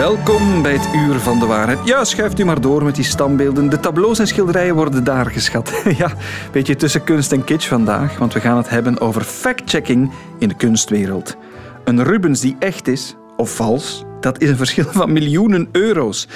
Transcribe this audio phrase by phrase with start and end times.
[0.00, 1.78] Welkom bij het Uur van de Waarheid.
[1.84, 3.68] Ja, schuift u maar door met die standbeelden.
[3.68, 5.82] De tableaus en schilderijen worden daar geschat.
[5.98, 6.12] ja,
[6.52, 10.54] beetje tussen kunst en kitsch vandaag, want we gaan het hebben over fact-checking in de
[10.54, 11.36] kunstwereld.
[11.84, 16.28] Een Rubens die echt is, of vals, dat is een verschil van miljoenen euro's.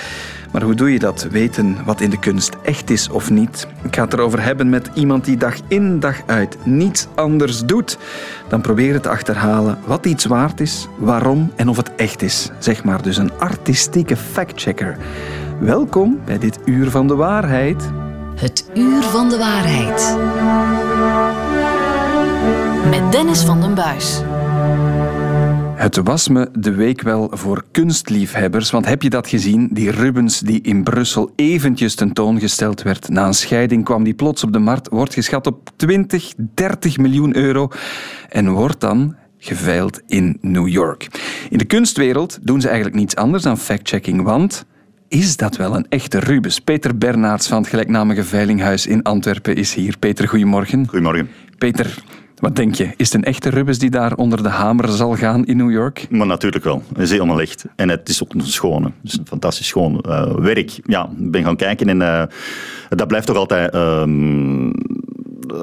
[0.52, 1.26] Maar hoe doe je dat?
[1.30, 3.66] Weten wat in de kunst echt is of niet?
[3.82, 7.98] Ik ga het erover hebben met iemand die dag in dag uit niets anders doet
[8.48, 12.50] dan proberen te achterhalen wat iets waard is, waarom en of het echt is.
[12.58, 14.96] Zeg maar dus een artistieke factchecker.
[15.60, 17.90] Welkom bij dit Uur van de Waarheid.
[18.34, 20.16] Het Uur van de Waarheid.
[22.90, 24.22] Met Dennis van den Buis.
[25.74, 29.68] Het was me de week wel voor kunstliefhebbers, want heb je dat gezien?
[29.72, 33.08] Die Rubens die in Brussel eventjes tentoongesteld werd.
[33.08, 37.36] Na een scheiding kwam die plots op de markt, wordt geschat op 20, 30 miljoen
[37.36, 37.68] euro
[38.28, 41.08] en wordt dan geveild in New York.
[41.50, 44.64] In de kunstwereld doen ze eigenlijk niets anders dan fact-checking, want
[45.08, 46.58] is dat wel een echte Rubens?
[46.58, 49.98] Peter Bernards van het gelijknamige veilinghuis in Antwerpen is hier.
[49.98, 50.88] Peter, goedemorgen.
[50.88, 51.28] Goedemorgen.
[51.58, 52.04] Peter,
[52.44, 52.84] wat denk je?
[52.96, 56.06] Is het een echte Rubens die daar onder de hamer zal gaan in New York?
[56.10, 56.82] Maar natuurlijk wel.
[56.88, 57.64] Het is helemaal echt.
[57.76, 58.84] En het is ook een schone.
[58.84, 60.80] Het is een fantastisch schoon uh, werk.
[60.82, 62.22] Ja, ik ben gaan kijken en uh,
[62.88, 63.74] dat blijft toch altijd...
[63.74, 64.72] Um,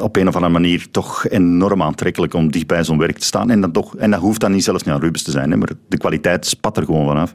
[0.02, 3.50] op een of andere manier toch enorm aantrekkelijk om dicht bij zo'n werk te staan.
[3.50, 5.58] En dat, toch, en dat hoeft dan niet zelfs niet aan Rubens te zijn, hè,
[5.58, 7.34] maar de kwaliteit spat er gewoon vanaf.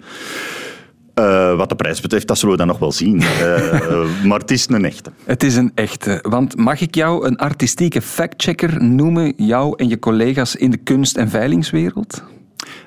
[1.20, 3.20] Uh, wat de prijs betreft, dat zullen we dan nog wel zien.
[3.20, 5.10] Uh, maar het is een echte.
[5.24, 6.18] Het is een echte.
[6.22, 11.16] Want mag ik jou een artistieke factchecker noemen, jou en je collega's in de kunst-
[11.16, 12.22] en veilingswereld?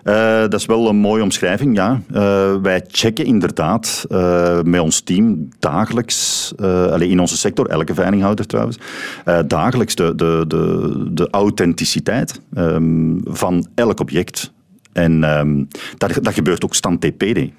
[0.03, 2.01] Uh, dat is wel een mooie omschrijving, ja.
[2.11, 8.45] Uh, wij checken inderdaad uh, met ons team dagelijks, alleen in onze sector, elke veilinghouder
[8.45, 8.77] trouwens,
[9.47, 14.51] dagelijks de, de, de, de authenticiteit um, van elk object.
[14.93, 17.51] En um, dat, dat gebeurt ook stand TPD.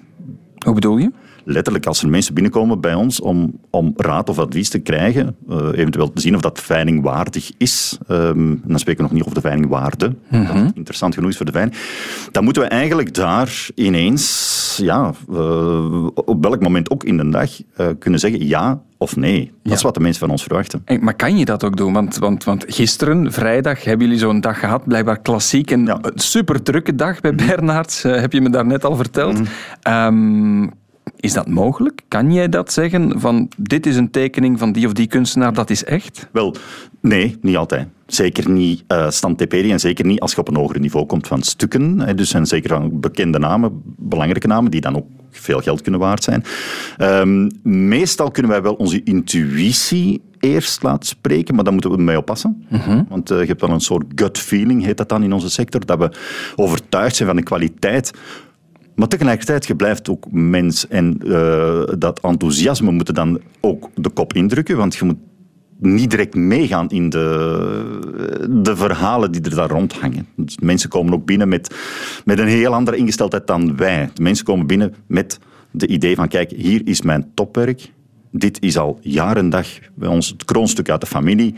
[0.65, 1.11] Hoe bedoel je?
[1.45, 5.57] Letterlijk als er mensen binnenkomen bij ons om, om raad of advies te krijgen, uh,
[5.73, 9.35] eventueel te zien of dat veiling waardig is, um, dan spreken we nog niet over
[9.43, 10.65] de veilingwaarde, mm -hmm.
[10.65, 11.77] dat interessant genoeg is voor de veiling,
[12.31, 17.51] dan moeten we eigenlijk daar ineens, ja, uh, op welk moment ook in de dag,
[17.81, 19.45] uh, kunnen zeggen ja of nee.
[19.45, 19.73] Dat ja.
[19.73, 20.83] is wat de mensen van ons verwachten.
[20.85, 21.93] En, maar kan je dat ook doen?
[21.93, 26.01] Want, want, want gisteren, vrijdag, hebben jullie zo'n dag gehad, blijkbaar klassiek, een ja.
[26.15, 29.39] super drukke dag bij Bernards, heb je me daarnet al verteld.
[29.39, 29.47] Mm
[29.83, 30.65] -hmm.
[30.65, 30.79] um,
[31.21, 32.01] is dat mogelijk?
[32.09, 33.21] Kan jij dat zeggen?
[33.21, 36.29] Van dit is een tekening van die of die kunstenaar, dat is echt?
[36.33, 36.55] Wel,
[37.01, 37.89] nee, niet altijd.
[38.07, 41.43] Zeker niet uh, standteperi en zeker niet als je op een hoger niveau komt van
[41.43, 42.01] stukken.
[42.01, 46.01] Hè, dus zijn zeker van bekende namen, belangrijke namen, die dan ook veel geld kunnen
[46.01, 46.45] waard zijn.
[46.99, 52.19] Um, meestal kunnen wij wel onze intuïtie eerst laten spreken, maar daar moeten we mee
[52.19, 52.67] oppassen.
[52.69, 53.01] -huh.
[53.09, 55.87] Want uh, je hebt wel een soort gut feeling, heet dat dan in onze sector,
[55.87, 56.13] dat we
[56.57, 58.13] overtuigd zijn van de kwaliteit
[59.01, 64.33] maar tegelijkertijd, je blijft ook mens en uh, dat enthousiasme moet dan ook de kop
[64.33, 65.17] indrukken, want je moet
[65.79, 70.27] niet direct meegaan in de, de verhalen die er daar rondhangen.
[70.37, 71.75] Dus mensen komen ook binnen met,
[72.25, 74.11] met een heel andere ingesteldheid dan wij.
[74.21, 75.39] Mensen komen binnen met
[75.71, 77.93] de idee van, kijk, hier is mijn topwerk.
[78.33, 81.55] Dit is al jaren en dag bij ons het kroonstuk uit de familie.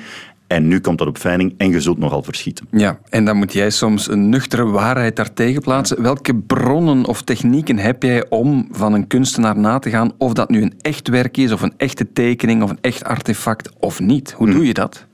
[0.53, 2.67] En nu komt dat op veiling en je zult nogal verschieten.
[2.71, 6.03] Ja, en dan moet jij soms een nuchtere waarheid daartegen plaatsen.
[6.03, 10.51] Welke bronnen of technieken heb jij om van een kunstenaar na te gaan of dat
[10.51, 14.33] nu een echt werk is, of een echte tekening, of een echt artefact, of niet?
[14.33, 14.55] Hoe hm.
[14.55, 15.07] doe je dat?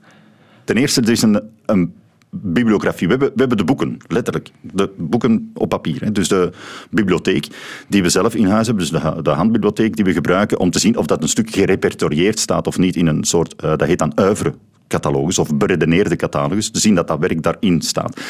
[0.64, 1.94] Ten eerste, er is een, een
[2.30, 3.06] bibliografie.
[3.06, 4.50] We hebben, we hebben de boeken, letterlijk.
[4.60, 6.00] De boeken op papier.
[6.00, 6.12] Hè.
[6.12, 6.52] Dus de
[6.90, 7.46] bibliotheek
[7.88, 10.78] die we zelf in huis hebben, dus de, de handbibliotheek die we gebruiken om te
[10.78, 13.98] zien of dat een stuk gerepertorieerd staat of niet in een soort, uh, dat heet
[13.98, 14.54] dan oeuvre
[14.88, 18.20] catalogus of beredeneerde catalogus, zien dat dat werk daarin staat.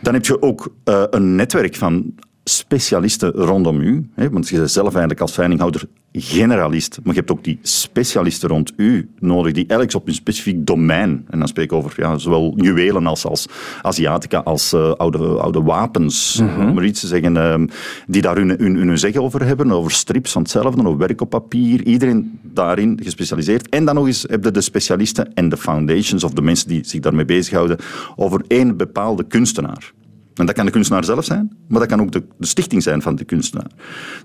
[0.00, 2.14] Dan heb je ook uh, een netwerk van
[2.44, 4.10] specialisten rondom u.
[4.14, 8.48] Hè, want je bent zelf eigenlijk als veilinghouder generalist, maar je hebt ook die specialisten
[8.48, 12.18] rond u nodig, die elk op een specifiek domein, en dan spreek ik over ja,
[12.18, 13.48] zowel juwelen als, als
[13.82, 16.68] Asiatica, als uh, oude, oude wapens, mm -hmm.
[16.68, 17.54] om maar iets te zeggen, uh,
[18.06, 21.30] die daar hun, hun, hun zeggen over hebben, over strips van hetzelfde, over werk op
[21.30, 23.68] papier, iedereen daarin gespecialiseerd.
[23.68, 26.84] En dan nog eens heb je de specialisten en de foundations, of de mensen die
[26.84, 27.78] zich daarmee bezighouden,
[28.16, 29.92] over één bepaalde kunstenaar.
[30.34, 33.02] En dat kan de kunstenaar zelf zijn, maar dat kan ook de, de, stichting zijn
[33.02, 33.70] van de kunstenaar.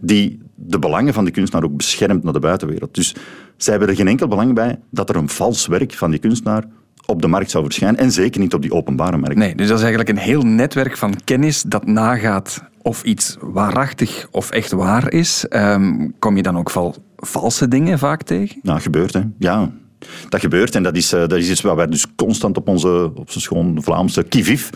[0.02, 2.96] Die de belangen van de kunstenaar ook beschermt naar de buitenwereld.
[2.96, 3.16] Dus
[3.58, 6.64] zij hebben er geen enkel belang bij dat er een vals werk van die kunstenaar
[7.06, 8.00] op de markt zou verschijnen.
[8.00, 9.36] En zeker niet op die openbare markt.
[9.36, 14.28] Nee, dus dat is eigenlijk een heel netwerk van kennis dat nagaat of iets waarachtig
[14.32, 15.46] of echt waar is.
[15.50, 18.60] Um, kom je dan ook val, valse dingen vaak tegen?
[18.62, 19.22] Nou, gebeurt hè.
[19.40, 19.72] Ja,
[20.30, 23.12] dat gebeurt en dat is, uh, dat is iets waar wij dus constant op onze
[23.16, 24.70] op zo'n schoon Vlaamse kiviv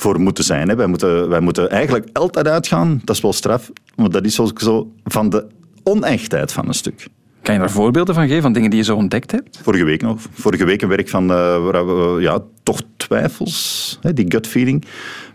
[0.00, 0.68] voor moeten zijn.
[0.68, 0.74] Hè.
[0.74, 4.60] Wij, moeten, wij moeten eigenlijk altijd uitgaan, dat is wel straf, maar dat is ook
[4.60, 5.46] zo van de
[5.82, 7.06] onechtheid van een stuk.
[7.42, 9.60] Kan je daar voorbeelden van geven, van dingen die je zo ontdekt hebt?
[9.62, 10.20] Vorige week nog.
[10.32, 11.28] Vorige week een werk van, uh,
[11.64, 14.84] waar we, ja, toch twijfels, hè, die gut feeling.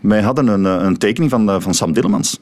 [0.00, 2.40] Wij hadden een, eh, een tekening van, uh, van Sam Dillemans.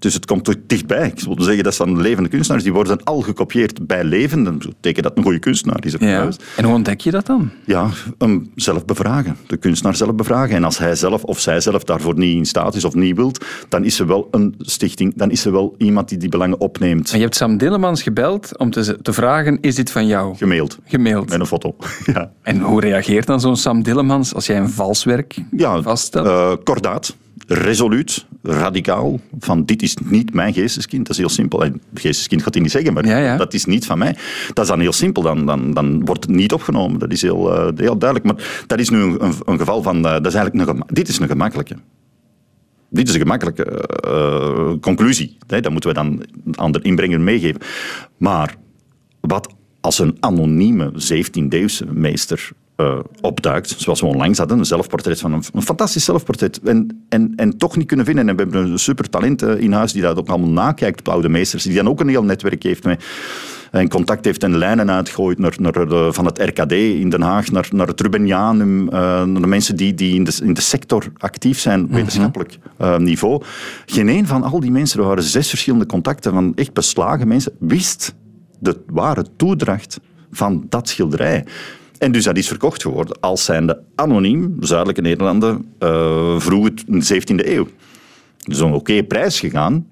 [0.00, 1.06] Dus het komt toch dichtbij.
[1.06, 2.62] Ik wil zeggen, dat zijn levende kunstenaars.
[2.62, 4.58] Die worden al gekopieerd bij levenden.
[4.58, 5.94] Dat betekent dat een goede kunstenaar is.
[5.98, 6.28] Ja.
[6.56, 7.50] En hoe ontdek je dat dan?
[7.64, 7.88] Ja,
[8.18, 9.36] hem zelf bevragen.
[9.46, 10.56] De kunstenaar zelf bevragen.
[10.56, 13.44] En als hij zelf of zij zelf daarvoor niet in staat is of niet wilt,
[13.68, 15.12] dan is er wel een stichting.
[15.16, 17.10] Dan is er wel iemand die die belangen opneemt.
[17.10, 20.36] En je hebt Sam Dillemans gebeld om te, te vragen, is dit van jou?
[20.36, 20.78] Gemaild.
[20.84, 21.28] Gemaild.
[21.28, 21.76] Met een foto.
[22.14, 22.32] ja.
[22.42, 26.26] En hoe reageert dan zo'n Sam Dillemans als jij een valswerk ja, vaststelt?
[26.26, 27.16] Uh, kordaat
[27.52, 31.06] resoluut, radicaal, van dit is niet mijn geesteskind.
[31.06, 31.64] Dat is heel simpel.
[31.64, 33.36] En geesteskind gaat hij niet zeggen, maar ja, ja.
[33.36, 34.16] dat is niet van mij.
[34.52, 36.98] Dat is dan heel simpel, dan, dan, dan wordt het niet opgenomen.
[36.98, 38.32] Dat is heel, uh, heel duidelijk.
[38.32, 41.18] Maar dat is nu een, een geval van, uh, dat is eigenlijk een, dit is
[41.18, 41.76] een gemakkelijke.
[42.90, 45.36] Dit is een gemakkelijke uh, conclusie.
[45.46, 47.60] Hè, dat moeten we dan aan de inbrenger meegeven.
[48.16, 48.56] Maar
[49.20, 52.50] wat als een anonieme 17e-eeuwse meester
[52.80, 57.32] uh, opduikt, zoals we onlangs hadden, een zelfportret van een, een fantastisch zelfportret, en, en,
[57.36, 58.28] en toch niet kunnen vinden.
[58.28, 61.28] En we hebben een super talent uh, in huis die dat ook allemaal nakijkt, oude
[61.28, 63.04] meesters, die dan ook een heel netwerk heeft met
[63.70, 67.50] en contact heeft en lijnen uitgooit naar, naar de, van het RKD in Den Haag,
[67.50, 68.90] naar, naar het Rubenianum, uh,
[69.24, 71.94] naar de mensen die, die in, de, in de sector actief zijn, Mhm.
[71.94, 73.42] wetenschappelijk uh, niveau.
[73.86, 77.52] Geen een van al die mensen, er waren zes verschillende contacten van echt beslagen mensen,
[77.58, 78.14] wist
[78.58, 80.00] de ware toedracht
[80.30, 81.44] van dat schilderij.
[82.00, 86.98] En dus dat is verkocht geworden als zijnde anoniem, zuidelijke Nederlanden, uh, vroeg het in
[86.98, 87.68] de 17e eeuw.
[88.44, 89.86] Dus een oké okay prijs gegaan,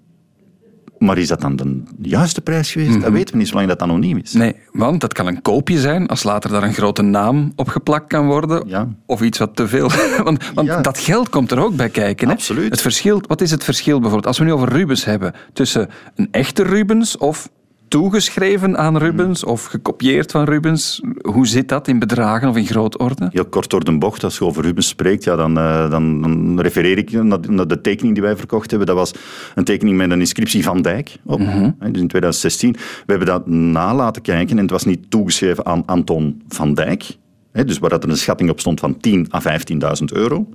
[0.99, 2.88] maar is dat dan de juiste prijs geweest?
[2.88, 3.05] Mm -hmm.
[3.05, 4.32] Dat weten we niet, zolang dat anoniem is.
[4.32, 8.06] Nee, want dat kan een koopje zijn, als later daar een grote naam op geplakt
[8.06, 8.69] kan worden.
[8.69, 8.88] Ja.
[9.06, 9.90] Of iets wat te veel.
[10.25, 10.81] want want Ja.
[10.81, 12.28] dat geld komt er ook bij kijken.
[12.28, 12.34] Hè?
[12.34, 12.70] Absoluut.
[12.70, 16.28] Het verschil, wat is het verschil bijvoorbeeld, als we nu over Rubens hebben, tussen een
[16.31, 17.49] echte Rubens of
[17.88, 21.00] toegeschreven aan Rubens of gekopieerd van Rubens?
[21.20, 23.29] Hoe zit dat in bedragen of in grootorde?
[23.32, 26.61] Heel kort door de bocht, als je over Rubens spreekt, ja, dan, uh, dan, dan,
[26.61, 28.88] refereer ik naar, naar, de tekening die wij verkocht hebben.
[28.88, 29.12] Dat was
[29.55, 31.49] een tekening met een inscriptie van Dijk op, Mhm.
[31.49, 31.93] mm -hmm.
[31.93, 32.73] dus in 2016.
[32.73, 37.17] We hebben dat na laten kijken en het was niet toegeschreven aan Anton van Dijk.
[37.52, 40.49] Hè, dus waar dat er een schatting op stond van 10.000 à 15.000 euro.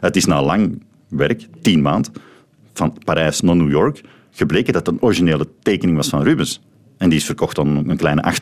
[0.00, 2.12] Het is na lang werk, 10 maanden,
[2.72, 4.00] van Parijs naar New York,
[4.30, 6.60] gebleken dat het een originele tekening was van Rubens.
[6.98, 8.34] En die is verkocht aan een kleine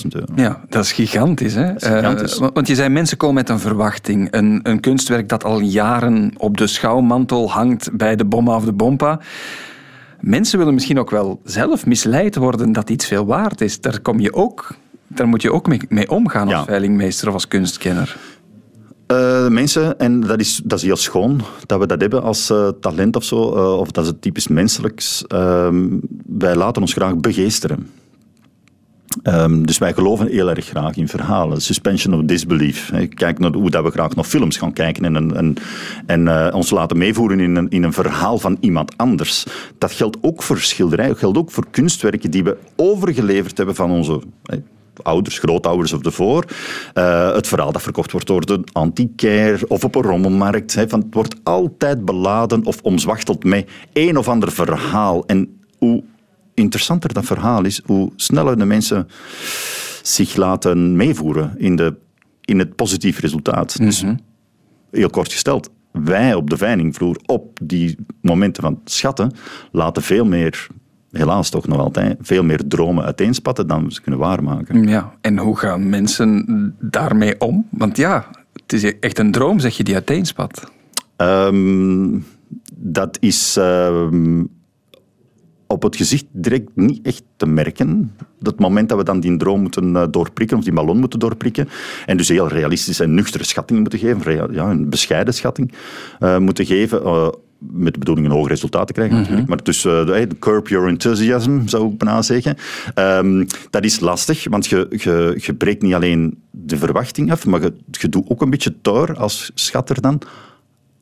[0.00, 0.32] 820.000 euro.
[0.34, 1.54] Ja, dat is gigantisch.
[1.54, 1.74] Hè?
[1.74, 2.40] is gigantisch.
[2.40, 4.28] Uh, want je zei, mensen komen met een verwachting.
[4.30, 8.72] Een, een kunstwerk dat al jaren op de schouwmantel hangt bij de Bomma of de
[8.72, 9.18] Bompa.
[10.20, 13.80] Mensen willen misschien ook wel zelf misleid worden dat iets veel waard is.
[13.80, 14.74] Daar, kom je ook,
[15.06, 16.64] daar moet je ook mee, mee omgaan als Ja.
[16.64, 18.16] veilingmeester of als kunstkenner.
[19.10, 22.68] Uh, mensen, en dat is, dat is heel schoon dat we dat hebben als uh,
[22.80, 25.24] talent of zo, uh, of dat is het typisch menselijks.
[26.26, 27.90] wij laten ons graag begeesteren.
[29.22, 31.60] Um, dus wij geloven heel erg graag in verhalen.
[31.60, 32.92] Suspension of disbelief.
[33.14, 35.54] Kijk naar hoe dat we graag naar films gaan kijken en, en,
[36.06, 39.46] en ons laten meevoeren in een, in een verhaal van iemand anders.
[39.78, 43.90] Dat geldt ook voor schilderijen, dat geldt ook voor kunstwerken die we overgeleverd hebben van
[43.90, 44.20] onze
[45.02, 46.44] ouders, grootouders of ervoor.
[46.94, 50.72] Uh, het verhaal dat verkocht wordt door de antiquair of op een rommelmarkt.
[50.88, 55.26] Van, het wordt altijd beladen of omzwachteld met een of ander verhaal.
[55.26, 56.02] En hoe
[56.54, 59.08] interessanter dat verhaal is, hoe sneller de mensen
[60.02, 61.94] zich laten meevoeren in, de,
[62.40, 63.78] in het positieve resultaat.
[63.78, 63.88] Mm -hmm.
[63.88, 64.04] Dus
[64.90, 69.32] heel kort gesteld, wij op de veilingvloer op die momenten van schatten
[69.72, 70.66] laten veel meer,
[71.12, 74.88] helaas toch nog altijd, veel meer dromen uiteenspatten dan we ze kunnen waarmaken.
[74.88, 77.66] Ja, en hoe gaan mensen daarmee om?
[77.70, 80.70] Want ja, het is echt een droom, zeg je, die uiteenspat.
[81.16, 82.26] Um,
[82.74, 83.56] dat is...
[83.56, 84.06] Uh,
[85.66, 88.14] op het gezicht direct niet echt te merken.
[88.38, 91.68] Dat moment dat we dan die droom moeten uh, doorprikken, of die ballon moeten doorprikken,
[92.06, 95.72] en dus heel realistische en nuchtere schatting moeten geven, ja, een bescheiden schatting
[96.20, 97.28] uh, moeten geven, uh,
[97.60, 99.32] met de bedoeling een hoog resultaat te krijgen mm -hmm.
[99.34, 99.48] natuurlijk.
[99.48, 102.56] Maar dus uh, curb your enthusiasm, zou ik bijna zeggen.
[102.94, 107.60] Um, dat is lastig, want je, je, je breekt niet alleen de verwachting af, maar
[107.60, 110.22] je, je doet ook een beetje door als schatter dan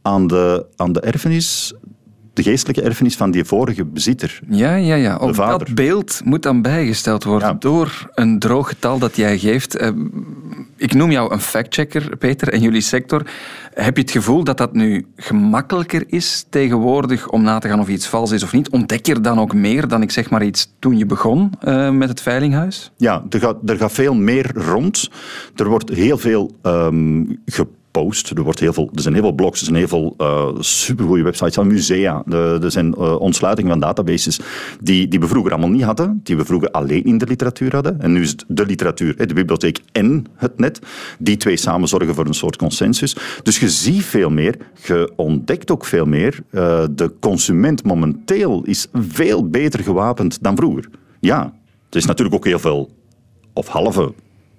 [0.03, 1.75] aan de, aan de erfenis
[2.39, 4.41] de geestelijke erfenis van die vorige bezitter.
[4.49, 5.17] Ja, ja, ja.
[5.17, 7.57] Ook dat beeld moet dan bijgesteld worden ja.
[7.59, 9.93] door een droog getal dat jij geeft.
[10.79, 13.23] Ik noem jou een factchecker, Peter, en jullie sector.
[13.75, 17.89] Heb je het gevoel dat dat nu gemakkelijker is tegenwoordig om na te gaan of
[17.89, 18.71] iets vals is of niet?
[18.71, 21.91] Ontdek je er dan ook meer dan ik zeg maar iets toen je begon uh,
[21.91, 22.93] met het veilinghuis?
[22.97, 25.11] Ja, er gaat, er gaat veel meer rond.
[25.57, 27.41] Er wordt heel veel um,
[27.99, 28.31] gepost.
[28.31, 31.23] Er, wordt heel veel, er zijn heel veel blogs, er zijn heel veel uh, supergoeie
[31.23, 32.23] websites musea.
[32.27, 34.41] er zijn uh, ontsluitingen van databases
[34.81, 38.01] die, die we vroeger allemaal niet hadden, die we vroeger alleen in de literatuur hadden.
[38.01, 40.81] En nu is het de literatuur, de bibliotheek en het net.
[41.19, 43.17] Die twee samen zorgen voor een soort consensus.
[43.43, 46.39] Dus je ziet veel meer, je ontdekt ook veel meer.
[46.51, 50.89] Uh, de consument momenteel is veel beter gewapend dan vroeger.
[51.21, 51.53] Ja,
[51.91, 52.91] er is natuurlijk ook heel veel,
[53.53, 54.13] of halve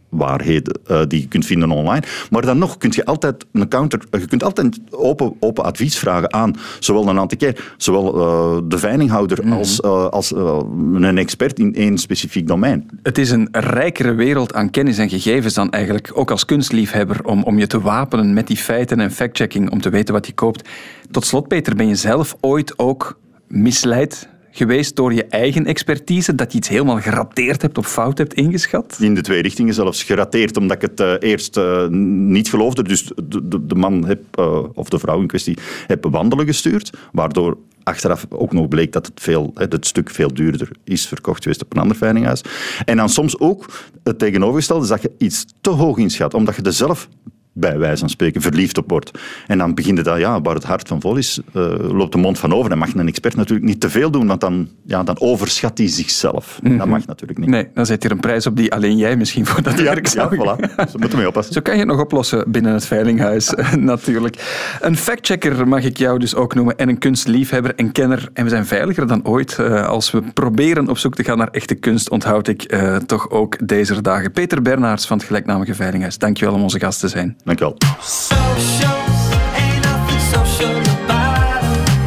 [0.10, 2.06] waarheden uh, die je kunt vinden online.
[2.30, 6.34] Maar dan nog kun je altijd een counter, je kunt altijd open, open advies vragen
[6.34, 9.52] aan zowel een antiquair, zowel uh, de veilinghouder mm.
[9.52, 12.90] als, uh, als een expert in één specifiek domein.
[13.04, 17.44] Het is een rijkere wereld aan kennis en gegevens dan eigenlijk ook als kunstliefhebber om,
[17.44, 20.70] om je te wapenen met die feiten en factchecking om te weten wat je koopt.
[21.12, 26.52] Tot slot, Peter, ben je zelf ooit ook misleid geweest door je eigen expertise, dat
[26.52, 28.98] je iets helemaal gerateerd hebt of fout hebt ingeschat?
[29.00, 30.04] In de twee richtingen zelfs.
[30.04, 32.84] Gerateerd omdat ik het uh, eerst uh, niet geloofde.
[32.84, 36.98] Dus de, de, de man heb, uh, of de vrouw in kwestie heb wandelen gestuurd,
[37.12, 41.64] waardoor achteraf ook nog bleek dat het, veel, het stuk veel duurder is verkocht geweest
[41.64, 42.42] op een ander veilinghuis.
[42.86, 43.66] En dan soms ook
[44.04, 47.10] het tegenovergestelde, dat je iets te hoog inschat, omdat je er zelf
[47.54, 49.12] bij wijze van spreken, verliefd op wordt.
[49.48, 52.40] En dan begint dat, ja, waar het hart van vol is, uh, loopt de mond
[52.40, 52.72] van over.
[52.72, 55.88] En mag een expert natuurlijk niet te veel doen, want dan, ja, dan overschat hij
[55.88, 56.60] zichzelf.
[56.62, 56.78] Mm -hmm.
[56.78, 57.50] Dat mag natuurlijk niet.
[57.50, 60.08] Nee, dan zet er een prijs op die alleen jij misschien voor dat ja, werk
[60.08, 60.36] zou...
[60.36, 60.90] Ja, voilà.
[60.92, 61.54] Zo moeten mee oppassen.
[61.60, 64.68] Zo kan je het nog oplossen binnen het veilinghuis, natuurlijk.
[64.82, 68.30] Een factchecker mag ik jou dus ook noemen, en een kunstliefhebber en kenner.
[68.34, 69.58] En we zijn veiliger dan ooit.
[69.60, 73.30] Uh, als we proberen op zoek te gaan naar echte kunst, onthoud ik uh, toch
[73.30, 74.32] ook deze dagen.
[74.32, 76.18] Peter Bernards van het gelijknamige veilinghuis.
[76.18, 77.38] Dankjewel om onze gast te zijn.
[77.44, 77.78] Dank je wel.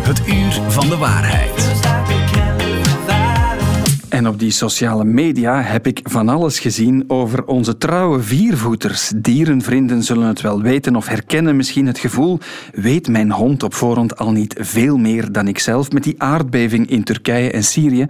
[0.02, 1.51] Het uur van de waarheid.
[4.26, 9.12] Op die sociale media heb ik van alles gezien over onze trouwe viervoeters.
[9.16, 12.38] Dierenvrienden zullen het wel weten of herkennen misschien het gevoel.
[12.72, 15.90] Weet mijn hond op voorhand al niet veel meer dan ikzelf?
[15.90, 18.06] Met die aardbeving in Turkije en Syrië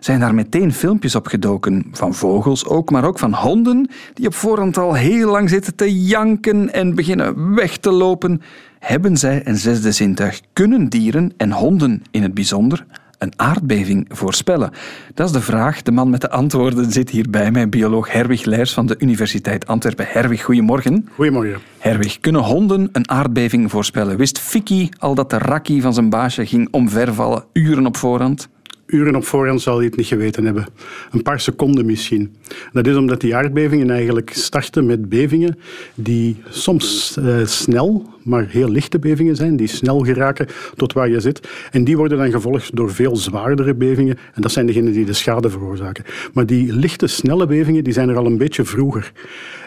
[0.00, 1.86] zijn daar meteen filmpjes opgedoken.
[1.92, 6.04] Van vogels ook, maar ook van honden die op voorhand al heel lang zitten te
[6.04, 8.42] janken en beginnen weg te lopen.
[8.78, 10.40] Hebben zij een zesde zintuig?
[10.52, 12.86] Kunnen dieren en honden in het bijzonder
[13.20, 14.70] een aardbeving voorspellen?
[15.14, 15.82] Dat is de vraag.
[15.82, 19.66] De man met de antwoorden zit hier bij mij, bioloog Herwig Leers van de Universiteit
[19.66, 20.06] Antwerpen.
[20.08, 21.08] Herwig, goedemorgen.
[21.14, 21.58] Goedemorgen.
[21.78, 24.16] Herwig, kunnen honden een aardbeving voorspellen?
[24.16, 28.48] Wist Fiki al dat de rakkie van zijn baasje ging omvervallen, uren op voorhand?
[28.90, 30.66] Uren op voorhand zal hij het niet geweten hebben.
[31.10, 32.36] Een paar seconden misschien.
[32.72, 35.58] Dat is omdat die aardbevingen eigenlijk starten met bevingen
[35.94, 41.20] die soms uh, snel, maar heel lichte bevingen zijn, die snel geraken tot waar je
[41.20, 41.48] zit.
[41.70, 44.18] En die worden dan gevolgd door veel zwaardere bevingen.
[44.34, 46.04] En dat zijn degenen die de schade veroorzaken.
[46.32, 49.12] Maar die lichte, snelle bevingen die zijn er al een beetje vroeger.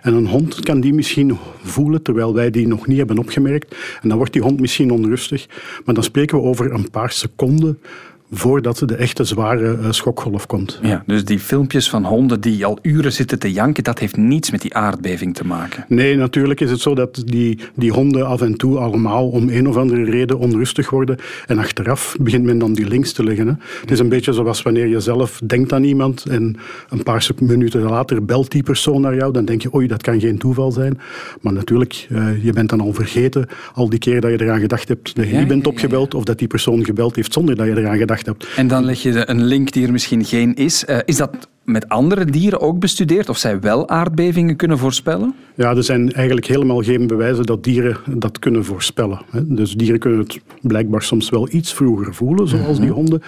[0.01, 3.75] En een hond kan die misschien voelen, terwijl wij die nog niet hebben opgemerkt.
[4.01, 5.47] En dan wordt die hond misschien onrustig.
[5.85, 7.79] Maar dan spreken we over een paar seconden
[8.33, 10.79] voordat de echte zware uh, schokgolf komt.
[10.81, 14.51] Ja, dus die filmpjes van honden die al uren zitten te janken, dat heeft niets
[14.51, 15.85] met die aardbeving te maken?
[15.87, 19.67] Nee, natuurlijk is het zo dat die, die honden af en toe allemaal om een
[19.67, 21.17] of andere reden onrustig worden.
[21.47, 23.47] En achteraf begint men dan die links te leggen.
[23.47, 23.53] Hè.
[23.81, 26.55] Het is een beetje zoals wanneer je zelf denkt aan iemand en
[26.89, 29.33] een paar minuten later belt die persoon naar jou.
[29.33, 30.99] Dan denk je, oei, dat kan geen toeval zijn.
[31.41, 34.87] Maar natuurlijk, uh, je bent dan al vergeten al die keer dat je eraan gedacht
[34.87, 37.33] hebt dat je ja, niet bent opgebeld ja, ja, of dat die persoon gebeld heeft
[37.33, 38.22] zonder dat je eraan gedacht
[38.55, 40.83] En dan leg je een link die er misschien geen is.
[40.87, 45.35] Uh, is dat met andere dieren ook bestudeerd of zij wel aardbevingen kunnen voorspellen?
[45.55, 49.21] Ja, er zijn eigenlijk helemaal geen bewijzen dat dieren dat kunnen voorspellen.
[49.43, 53.21] Dus dieren kunnen het blijkbaar soms wel iets vroeger voelen, zoals die honden.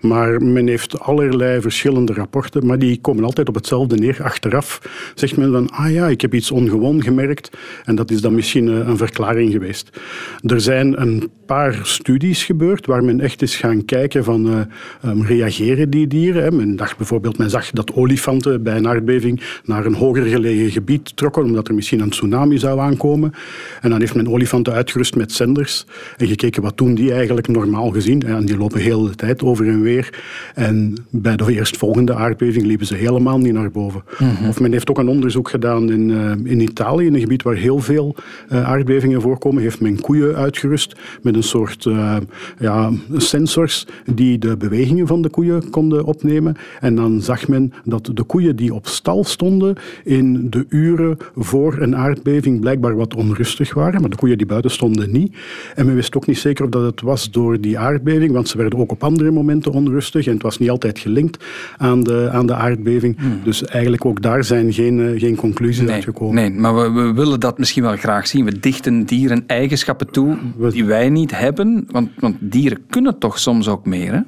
[0.00, 4.22] Maar men heeft allerlei verschillende rapporten, maar die komen altijd op hetzelfde neer.
[4.22, 4.80] Achteraf
[5.14, 7.50] zegt men dan, ah ja, ik heb iets ongewoon gemerkt.
[7.84, 10.00] En dat is dan misschien eh, een verklaring geweest.
[10.42, 14.60] Er zijn een paar studies gebeurd waar men echt is gaan kijken van uh,
[15.04, 16.56] um, reageren die dieren.
[16.56, 20.70] Men dacht bijvoorbeeld, men zag dat dat olifanten bij een aardbeving naar een hoger gelegen
[20.70, 23.32] gebied trokken, omdat er misschien een tsunami zou aankomen.
[23.80, 25.86] En dan heeft men olifanten uitgerust met zenders
[26.16, 28.22] en gekeken wat doen die eigenlijk normaal gezien.
[28.22, 30.20] En die lopen heel de tijd over en weer.
[30.54, 34.02] En bij de eerstvolgende aardbeving liepen ze helemaal niet naar boven.
[34.18, 34.48] Mm -hmm.
[34.48, 37.54] Of men heeft ook een onderzoek gedaan in, uh, in Italië, in een gebied waar
[37.54, 38.14] heel veel
[38.52, 42.16] uh, aardbevingen voorkomen, heeft men koeien uitgerust met een soort uh,
[42.58, 46.56] ja, sensors die de bewegingen van de koeien konden opnemen.
[46.80, 51.16] En dan zag men zijn dat de koeien die op stal stonden in de uren
[51.36, 55.36] voor een aardbeving blijkbaar wat onrustig waren, maar de koeien die buiten stonden niet.
[55.74, 58.56] En men wist ook niet zeker of dat het was door die aardbeving, want ze
[58.56, 61.44] werden ook op andere momenten onrustig en het was niet altijd gelinkt
[61.76, 63.16] aan de, aan de aardbeving.
[63.18, 63.40] Hmm.
[63.44, 66.34] Dus eigenlijk ook daar zijn geen, eh, geen conclusies nee, uitgekomen.
[66.34, 68.44] Nee, maar we, we, willen dat misschien wel graag zien.
[68.44, 70.36] We dichten dieren eigenschappen toe
[70.70, 74.20] die wij niet hebben, want, want dieren kunnen toch soms ook meer, hè?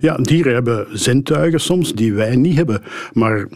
[0.00, 2.82] Ja, dieren hebben zintuigen soms die wij niet hebben.
[3.12, 3.48] Maar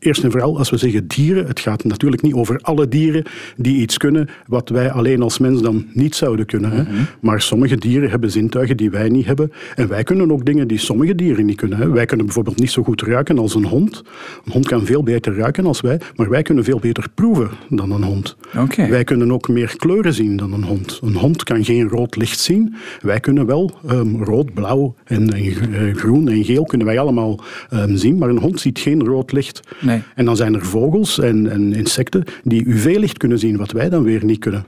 [0.00, 3.24] Eerst en vooral, als we zeggen dieren, het gaat natuurlijk niet over alle dieren
[3.56, 6.70] die iets kunnen wat wij alleen als mens dan niet zouden kunnen.
[6.70, 6.82] Hè?
[6.82, 6.92] Mhm.
[7.20, 9.52] Maar sommige dieren hebben zintuigen die wij niet hebben.
[9.74, 11.78] En wij kunnen ook dingen die sommige dieren niet kunnen.
[11.78, 11.88] Hè?
[11.88, 14.02] Wij kunnen bijvoorbeeld niet zo goed ruiken als een hond.
[14.44, 17.90] Een hond kan veel beter ruiken als wij, maar wij kunnen veel beter proeven dan
[17.90, 18.36] een hond.
[18.58, 18.90] Okay.
[18.90, 21.00] Wij kunnen ook meer kleuren zien dan een hond.
[21.02, 22.74] Een hond kan geen rood licht zien.
[23.00, 27.40] Wij kunnen wel um, rood, blauw en, en uh, groen en geel kunnen wij allemaal
[27.72, 29.60] um, zien, maar een hond ziet geen rood licht.
[30.14, 34.02] En dan zijn er vogels en, en insecten die UV-licht kunnen zien, wat wij dan
[34.02, 34.64] weer niet kunnen.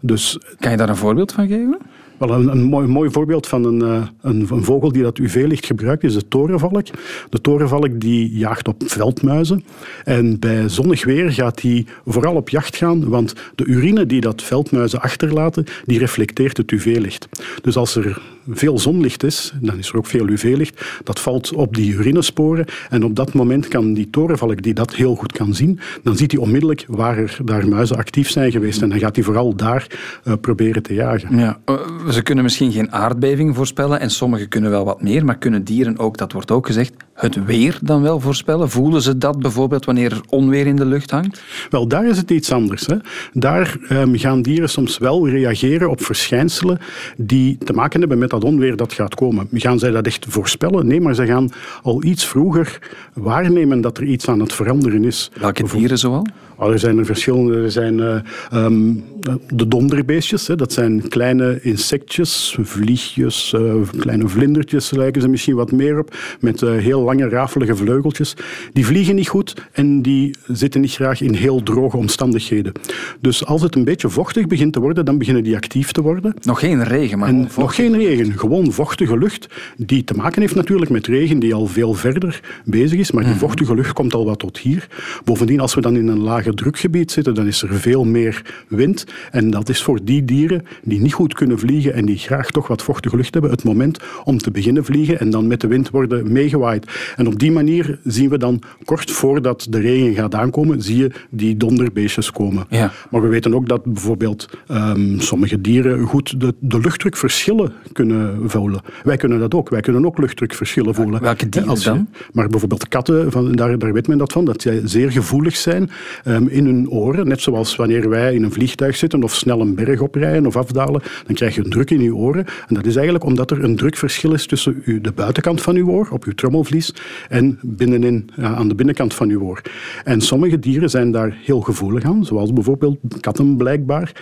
[0.00, 1.78] Dus, kan je daar een voorbeeld van geven?
[2.18, 6.04] Wel, een, mooi, mooi, voorbeeld van een, eh, een, een, vogel die dat UV-licht gebruikt
[6.04, 6.86] is de torenvalk.
[7.30, 9.64] De torenvalk die jaagt op veldmuizen.
[10.04, 14.42] En bij zonnig weer gaat die vooral op jacht gaan, want de urine die dat
[14.42, 17.28] veldmuizen achterlaten, die reflecteert het UV-licht.
[17.62, 18.20] Dus als er
[18.50, 22.66] veel zonlicht is, dan is er ook veel UV-licht, dat valt op die urinesporen.
[22.90, 26.32] En op dat moment kan die torenvalk, die dat heel goed kan zien, dan ziet
[26.32, 28.82] hij onmiddellijk waar er daar muizen actief zijn geweest.
[28.82, 29.86] En dan gaat hij vooral daar
[30.24, 31.38] uh, proberen te jagen.
[31.38, 31.74] Ja, eh,
[32.12, 35.98] ze kunnen misschien geen aardbeving voorspellen en sommigen kunnen wel wat meer, maar kunnen dieren
[35.98, 38.70] ook, dat wordt ook gezegd, het weer dan wel voorspellen?
[38.70, 41.42] Voelen ze dat bijvoorbeeld wanneer er onweer in de lucht hangt?
[41.70, 42.86] Wel, daar is het iets anders.
[42.86, 42.96] Hè.
[43.32, 46.78] Daar um, gaan dieren soms wel reageren op verschijnselen
[47.16, 49.48] die te maken hebben met dat onweer dat gaat komen.
[49.52, 50.86] Gaan zij dat echt voorspellen?
[50.86, 51.50] Nee, maar ze gaan
[51.82, 52.78] al iets vroeger
[53.12, 55.30] waarnemen dat er iets aan het veranderen is.
[55.40, 56.26] Welke dieren zoal?
[56.58, 57.62] Oh, er zijn er verschillende.
[57.62, 59.04] Er zijn uh, um,
[59.48, 60.46] de donderbeestjes.
[60.46, 60.56] Hè.
[60.56, 66.16] Dat zijn kleine insectjes, vliegjes, uh, kleine vlindertjes lijken ze misschien wat meer op.
[66.40, 68.36] Met uh, heel lange, rafelige vleugeltjes.
[68.72, 72.72] Die vliegen niet goed en die zitten niet graag in heel droge omstandigheden.
[73.20, 76.34] Dus als het een beetje vochtig begint te worden, dan beginnen die actief te worden.
[76.42, 79.46] Nog geen regen, maar en Nog geen regen, gewoon vochtige lucht.
[79.76, 83.10] Die te maken heeft natuurlijk met regen die al veel verder bezig is.
[83.10, 83.40] Maar die mhm.
[83.40, 84.86] vochtige lucht komt al wat tot hier.
[85.24, 89.04] Bovendien, als we dan in een lager drukgebied zitten, dan is er veel meer wind.
[89.30, 92.66] En dat is voor die dieren die niet goed kunnen vliegen en die graag toch
[92.66, 95.90] wat vochtige lucht hebben, het moment om te beginnen vliegen en dan met de wind
[95.90, 96.86] worden meegewaaid.
[97.16, 101.10] En op die manier zien we dan kort voordat de regen gaat aankomen, zie je
[101.30, 102.66] die donderbeestjes komen.
[102.68, 102.92] Ja.
[103.10, 108.80] Maar we weten ook dat bijvoorbeeld um, sommige dieren goed de, de luchtdrukverschillen kunnen voelen.
[109.04, 109.68] Wij kunnen dat ook.
[109.68, 111.22] Wij kunnen ook luchtdrukverschillen voelen.
[111.22, 112.08] Welke dieren Als, dan?
[112.32, 115.90] Maar bijvoorbeeld katten, van, daar, daar weet men dat van, dat zij zeer gevoelig zijn
[116.36, 117.28] um, in hun oren.
[117.28, 121.02] Net zoals wanneer wij in een vliegtuig zitten of snel een berg oprijden of afdalen,
[121.26, 122.44] dan krijg je een druk in je oren.
[122.68, 126.08] En dat is eigenlijk omdat er een drukverschil is tussen de buitenkant van uw oor,
[126.10, 126.94] op uw trommelvlies,
[127.28, 129.62] en binnenin, ja, aan de binnenkant van uw oor.
[130.04, 134.12] En sommige dieren zijn daar heel gevoelig aan, zoals bijvoorbeeld katten blijkbaar.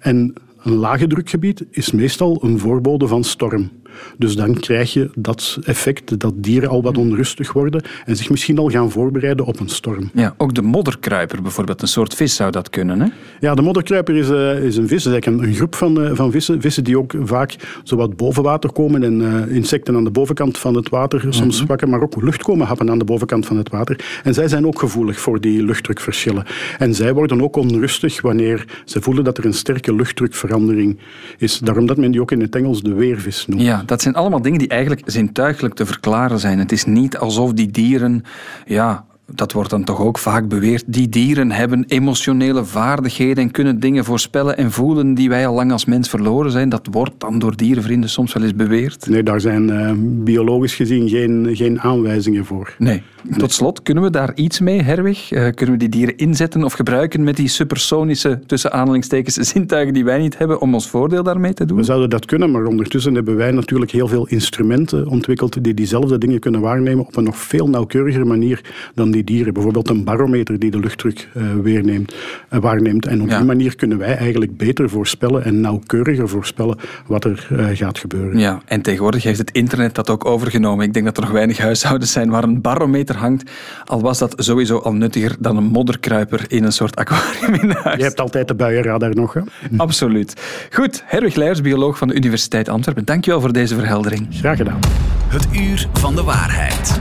[0.00, 3.70] En een lage drukgebied is meestal een voorbode van storm.
[4.18, 8.58] Dus dan krijg je dat effect dat dieren al wat onrustig worden en zich misschien
[8.58, 10.10] al gaan voorbereiden op een storm.
[10.14, 13.06] Ja, ook de modderkruiper bijvoorbeeld, een soort vis zou dat kunnen, hè?
[13.40, 16.30] Ja, de modderkruiper is, uh, is een vis, is eigenlijk een, groep van, uh, van
[16.30, 16.60] vissen.
[16.60, 20.74] Vissen die ook vaak zowat boven water komen en uh, insecten aan de bovenkant van
[20.74, 23.68] het water soms mm pakken, maar ook lucht komen happen aan de bovenkant van het
[23.68, 24.20] water.
[24.24, 26.44] En zij zijn ook gevoelig voor die luchtdrukverschillen.
[26.78, 30.98] En zij worden ook onrustig wanneer ze voelen dat er een sterke luchtdrukverandering
[31.38, 31.58] is.
[31.58, 33.62] Daarom dat men die ook in het Engels de weervis noemt.
[33.62, 36.58] Ja, dat zijn allemaal dingen die eigenlijk zintuigelijk te verklaren zijn.
[36.58, 38.24] Het is niet alsof die dieren
[38.66, 43.80] ja, dat wordt dan toch ook vaak beweerd, die dieren hebben emotionele vaardigheden en kunnen
[43.80, 46.68] dingen voorspellen en voelen die wij al lang als mens verloren zijn.
[46.68, 49.06] Dat wordt dan door dierenvrienden soms wel eens beweerd.
[49.08, 49.92] Nee, daar zijn uh,
[50.24, 52.74] biologisch gezien geen, geen aanwijzingen voor.
[52.78, 53.02] Nee.
[53.36, 55.32] Tot slot, kunnen we daar iets mee, Herwig?
[55.32, 60.04] Uh, kunnen we die dieren inzetten of gebruiken met die supersonische, tussen aanhalingstekens, zintuigen die
[60.04, 61.76] wij niet hebben, om ons voordeel daarmee te doen?
[61.76, 66.18] We zouden dat kunnen, maar ondertussen hebben wij natuurlijk heel veel instrumenten ontwikkeld die diezelfde
[66.18, 68.60] dingen kunnen waarnemen op een nog veel nauwkeuriger manier
[68.94, 69.54] dan die dieren.
[69.54, 72.14] Bijvoorbeeld een barometer die de luchtdruk uh, weerneemt,
[72.52, 73.06] uh, waarneemt.
[73.06, 77.98] En op die manier kunnen wij eigenlijk beter voorspellen en nauwkeuriger voorspellen wat er gaat
[77.98, 78.38] gebeuren.
[78.38, 80.86] Ja, en tegenwoordig heeft het internet dat ook overgenomen.
[80.86, 83.50] Ik denk dat er nog weinig huishoudens zijn waar een barometer hangt.
[83.84, 87.96] Al was dat sowieso al nuttiger dan een modderkruiper in een soort aquarium in huis.
[87.96, 89.40] Je hebt altijd de buienradar nog, hè?
[89.76, 90.34] Absoluut.
[90.70, 93.04] Goed, Herwig Leijers, bioloog van de Universiteit Antwerpen.
[93.04, 94.26] Dankjewel voor deze verheldering.
[94.30, 94.80] Graag gedaan.
[95.28, 97.00] Het uur van de waarheid.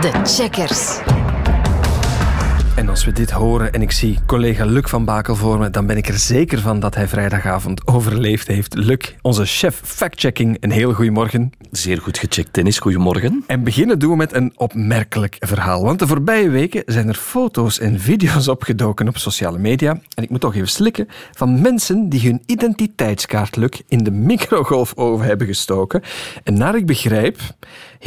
[0.00, 0.98] De checkers.
[2.76, 5.86] En als we dit horen en ik zie collega Luc van Bakel voor me, dan
[5.86, 8.74] ben ik er zeker van dat hij vrijdagavond overleefd heeft.
[8.74, 11.50] Luc, onze chef fact-checking, een heel goedemorgen.
[11.70, 12.78] Zeer goed gecheckt, Dennis.
[12.78, 13.44] Goedemorgen.
[13.46, 15.82] En beginnen doen we met een opmerkelijk verhaal.
[15.82, 19.90] Want de voorbije weken zijn er foto's en video's opgedoken op sociale media.
[20.14, 21.08] En ik moet toch even slikken.
[21.32, 26.02] Van mensen die hun identiteitskaart, Luc, in de microgolfoven hebben gestoken.
[26.44, 27.38] En naar ik begrijp,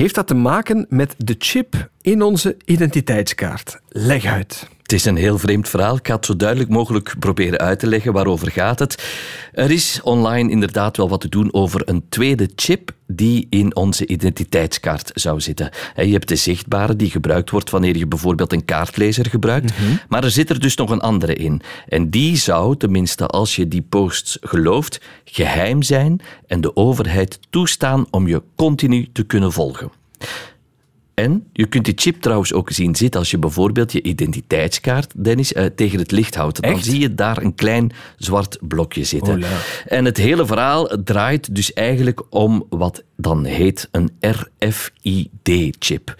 [0.01, 3.79] heeft dat te maken met de chip in onze identiteitskaart.
[3.89, 4.67] Leg uit.
[4.89, 5.95] Het is een heel vreemd verhaal.
[5.95, 8.13] Ik ga het zo duidelijk mogelijk proberen uit te leggen.
[8.13, 9.03] Waarover gaat het?
[9.51, 14.07] Er is online inderdaad wel wat te doen over een tweede chip die in onze
[14.07, 15.69] identiteitskaart zou zitten.
[15.95, 19.73] Je hebt de zichtbare die gebruikt wordt wanneer je bijvoorbeeld een kaartlezer gebruikt.
[20.07, 21.61] Maar er zit er dus nog een andere in.
[21.87, 28.05] En die zou, tenminste als je die posts gelooft, geheim zijn en de overheid toestaan
[28.09, 29.91] om je continu te kunnen volgen.
[31.23, 35.53] En je kunt die chip trouwens ook zien zitten als je bijvoorbeeld je identiteitskaart, Dennis,
[35.53, 36.61] uh, tegen het licht houdt.
[36.61, 36.85] Dan Echt?
[36.85, 39.43] zie je daar een klein zwart blokje zitten.
[39.85, 46.15] En het hele verhaal draait dus eigenlijk om wat dan heet een RFID-chip.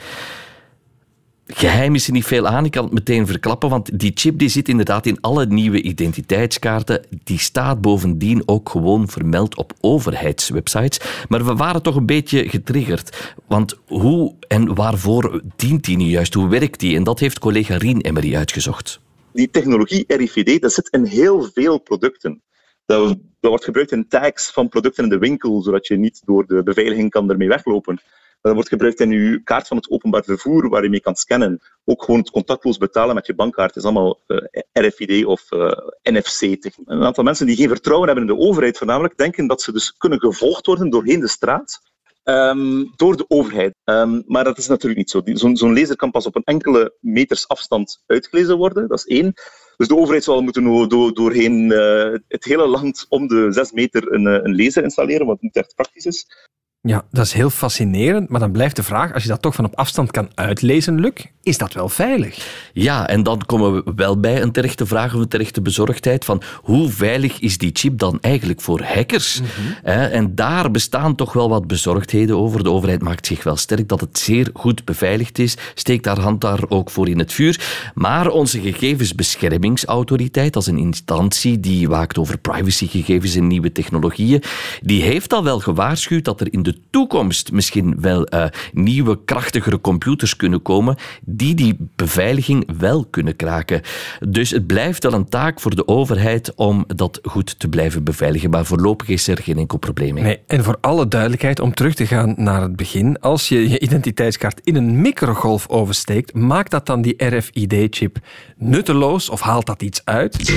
[1.54, 4.50] Geheim is er niet veel aan, ik kan het meteen verklappen, want die chip die
[4.50, 7.06] zit inderdaad in alle nieuwe identiteitskaarten.
[7.24, 11.26] Die staat bovendien ook gewoon vermeld op overheidswebsites.
[11.28, 13.34] Maar we waren toch een beetje getriggerd.
[13.48, 16.34] Want hoe en waarvoor dient die nu juist?
[16.34, 16.96] Hoe werkt die?
[16.96, 19.00] En dat heeft collega Rien Emery uitgezocht.
[19.32, 22.42] die technologie RFID, dat zit in heel veel producten.
[22.86, 26.46] Dat, dat wordt gebruikt in tags van producten in de winkel, zodat je niet door
[26.46, 28.00] de beveiliging kan ermee weglopen.
[28.42, 31.60] Dat wordt gebruikt in je kaart van het openbaar vervoer, waar je mee kan scannen.
[31.86, 35.72] Ook gewoon het contactloos betalen met je bankkaart is allemaal eh, RFID of eh,
[36.04, 36.88] NFC-techniek.
[36.90, 39.92] Een aantal mensen die geen vertrouwen hebben in de overheid, voornamelijk, denken dat ze dus
[39.98, 41.80] kunnen gevolgd worden doorheen de straat
[42.24, 43.74] ehm, door de overheid.
[43.84, 45.22] Ehm, maar dat is natuurlijk niet zo.
[45.54, 49.34] Zo'n laser kan pas op een enkele meters afstand uitgelezen worden, dat is één.
[49.78, 53.72] Dus de overheid zal moeten do- do- doorheen eh, het hele land om de zes
[53.72, 56.48] meter een, eh, een laser installeren, wat niet echt praktisch is.
[56.82, 58.30] Ja, dat is heel fascinerend.
[58.30, 61.14] Maar dan blijft de vraag, als je dat toch van op afstand kan uitlezen, Luc,
[61.44, 62.48] is dat wel veilig?
[62.74, 66.42] Ja, en dan komen we wel bij een terechte vraag of een terechte bezorgdheid van
[66.62, 69.42] hoe veilig is die chip dan eigenlijk voor hackers?
[69.84, 72.64] Hè, En daar bestaan toch wel wat bezorgdheden over.
[72.64, 76.42] De overheid maakt zich wel sterk dat het zeer goed beveiligd is, steekt haar hand
[76.42, 77.92] daar ook voor in het vuur.
[77.94, 84.44] Maar onze gegevensbeschermingsautoriteit, als een instantie die waakt over privacygegevens en nieuwe technologieën,
[84.82, 89.82] die heeft al wel gewaarschuwd dat er in de toekomst misschien wel eh, nieuwe, krachtigere
[89.82, 93.82] computers kunnen komen die die beveiliging wel kunnen kraken.
[94.20, 98.50] Dus het blijft wel een taak voor de overheid om dat goed te blijven beveiligen.
[98.50, 100.24] Maar voorlopig is er geen enkel probleem mee.
[100.24, 103.80] Nee, en voor alle duidelijkheid, om terug te gaan naar het begin, als je je
[103.80, 108.18] identiteitskaart in een microgolf oversteekt, maakt dat dan die RFID-chip
[108.58, 110.54] nutteloos of haalt dat iets uit?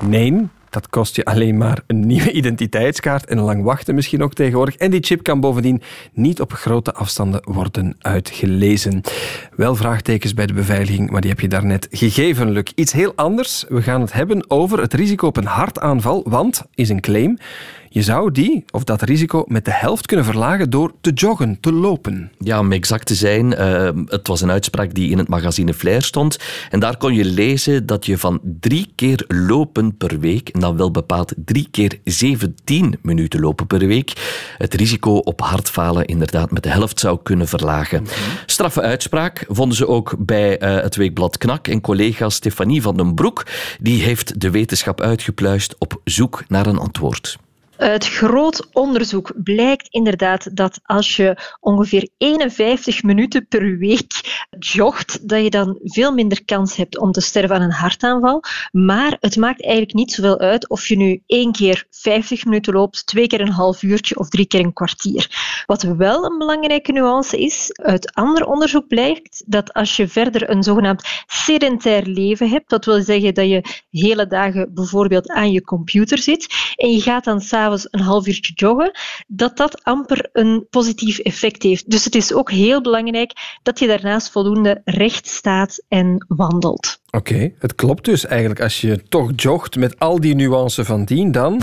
[0.00, 4.76] Nee, dat kost je alleen maar een nieuwe identiteitskaart en lang wachten misschien ook tegenwoordig.
[4.76, 9.00] En die chip kan bovendien niet op grote afstanden worden uitgelezen.
[9.56, 12.64] Wel vraagtekens bij de beveiliging, maar die heb je daarnet gegeven.
[12.74, 13.64] Iets heel anders.
[13.68, 17.38] We gaan het hebben over het risico op een hartaanval, want, is een claim,
[17.88, 21.72] je zou die, of dat risico, met de helft kunnen verlagen door te joggen, te
[21.72, 22.32] lopen.
[22.38, 26.02] Ja, om exact te zijn, eh, het was een uitspraak die in het magazine Flair
[26.02, 26.38] stond.
[26.70, 30.76] En daar kon je lezen dat je van drie keer lopen per week, en dan
[30.76, 34.12] wel bepaald drie keer 17 minuten lopen per week,
[34.58, 38.06] het risico op hartfalen inderdaad met de helft zou kunnen verlagen.
[38.46, 41.68] Straffe uitspraak vonden ze ook bij eh, het weekblad Knak.
[41.68, 43.46] En collega Stefanie van den Broek,
[43.80, 47.38] die heeft de wetenschap uitgepluist op zoek naar een antwoord.
[47.78, 55.42] Uit groot onderzoek blijkt inderdaad dat als je ongeveer 51 minuten per week jogt, dat
[55.42, 58.42] je dan veel minder kans hebt om te sterven aan een hartaanval.
[58.72, 63.06] Maar het maakt eigenlijk niet zoveel uit of je nu één keer 50 minuten loopt,
[63.06, 65.62] twee keer een half uurtje of drie keer een kwartier.
[65.66, 70.62] Wat wel een belangrijke nuance is, uit ander onderzoek blijkt dat als je verder een
[70.62, 76.18] zogenaamd sedentair leven hebt, dat wil zeggen dat je hele dagen bijvoorbeeld aan je computer
[76.18, 78.90] zit en je gaat dan s'avonds een half uurtje joggen,
[79.26, 81.90] dat dat amper een positief effect heeft.
[81.90, 87.00] Dus het is ook heel belangrijk dat je daarnaast voldoende recht staat en wandelt.
[87.10, 88.60] Oké, het klopt dus eigenlijk.
[88.60, 91.62] Als je toch jogt met al die nuances van dien, dan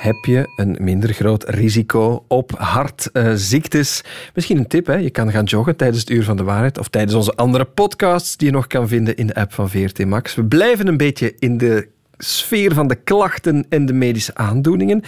[0.00, 4.02] heb je een minder groot risico op hartziektes.
[4.34, 4.94] Misschien een tip, hè?
[4.94, 8.36] je kan gaan joggen tijdens het Uur van de Waarheid of tijdens onze andere podcasts
[8.36, 10.34] die je nog kan vinden in de app van VRT Max.
[10.34, 11.88] We blijven een beetje in de
[12.24, 15.00] sfeer van de klachten en de medische aandoeningen.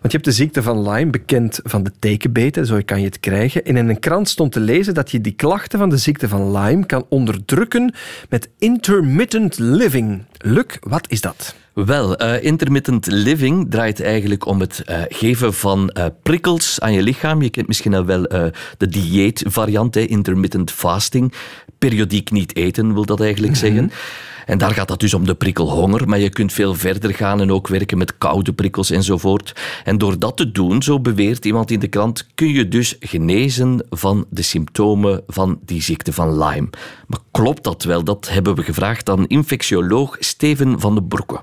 [0.00, 3.20] Want je hebt de ziekte van Lyme, bekend van de tekenbeten, zo kan je het
[3.20, 3.64] krijgen.
[3.64, 6.52] En in een krant stond te lezen dat je die klachten van de ziekte van
[6.58, 7.94] Lyme kan onderdrukken
[8.28, 10.24] met intermittent living.
[10.38, 11.54] Luc, wat is dat?
[11.72, 17.02] Wel, uh, intermittent living draait eigenlijk om het uh, geven van uh, prikkels aan je
[17.02, 17.42] lichaam.
[17.42, 18.22] Je kent misschien al wel
[18.78, 21.32] de dieetvariant, intermittent fasting.
[21.78, 23.74] Periodiek niet eten wil dat eigenlijk mm -hmm.
[23.74, 23.92] zeggen.
[24.48, 27.40] En daar gaat dat dus om de prikkel honger, maar je kunt veel verder gaan
[27.40, 29.52] en ook werken met koude prikkels enzovoort.
[29.84, 33.86] En door dat te doen, zo beweert iemand in de krant, kun je dus genezen
[33.90, 36.68] van de symptomen van die ziekte van Lyme.
[37.06, 38.04] Maar klopt dat wel?
[38.04, 41.40] Dat hebben we gevraagd aan infectioloog Steven van den Broeke.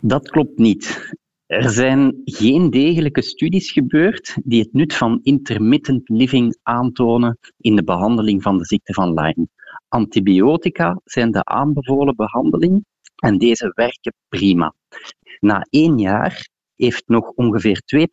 [0.00, 1.12] Dat klopt niet.
[1.46, 7.84] Er zijn geen degelijke studies gebeurd die het nut van intermittent living aantonen in de
[7.84, 9.46] behandeling van de ziekte van Lyme.
[9.94, 12.84] Antibiotica zijn de aanbevolen behandeling
[13.16, 14.74] en deze werken prima.
[15.40, 18.04] Na één jaar heeft nog ongeveer 2%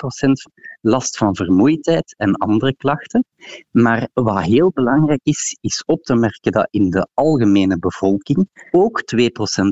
[0.81, 3.25] last van vermoeidheid en andere klachten.
[3.71, 9.01] Maar wat heel belangrijk is, is op te merken dat in de algemene bevolking ook
[9.15, 9.25] 2%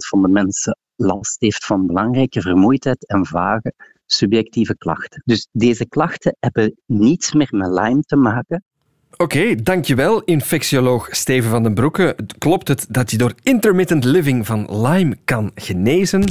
[0.07, 3.73] van de mensen last heeft van belangrijke vermoeidheid en vage
[4.05, 5.21] subjectieve klachten.
[5.25, 8.63] Dus deze klachten hebben niets meer met Lyme te maken,
[9.23, 12.15] Oké, dankjewel, infectioloog Steven van den Broeke.
[12.37, 16.23] Klopt het dat je door intermittent living van Lyme kan genezen?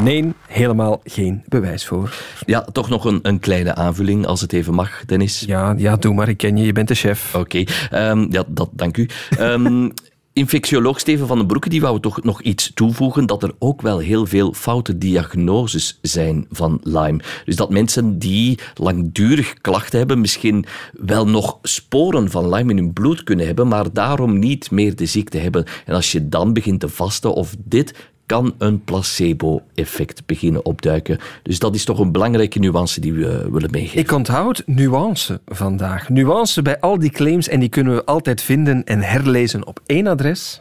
[0.00, 2.14] Nee, helemaal geen bewijs voor.
[2.44, 5.40] Ja, toch nog een, een kleine aanvulling, als het even mag, Dennis.
[5.40, 7.34] Ja, ja doe maar, ik ken je, je bent de chef.
[7.34, 9.08] Oké, um, ja, dat, dank u.
[9.40, 9.92] Um,
[10.36, 13.98] infectioloog Steven van den Broeke die wou toch nog iets toevoegen dat er ook wel
[13.98, 17.20] heel veel foute diagnoses zijn van Lyme.
[17.44, 22.92] Dus dat mensen die langdurig klachten hebben misschien wel nog sporen van Lyme in hun
[22.92, 25.64] bloed kunnen hebben, maar daarom niet meer de ziekte hebben.
[25.84, 27.94] En als je dan begint te vasten of dit
[28.26, 31.18] kan een placebo-effect beginnen opduiken.
[31.42, 34.00] Dus dat is toch een belangrijke nuance die we willen meegeven.
[34.00, 36.08] Ik onthoud nuance vandaag.
[36.08, 40.06] Nuance bij al die claims en die kunnen we altijd vinden en herlezen op één
[40.06, 40.60] adres.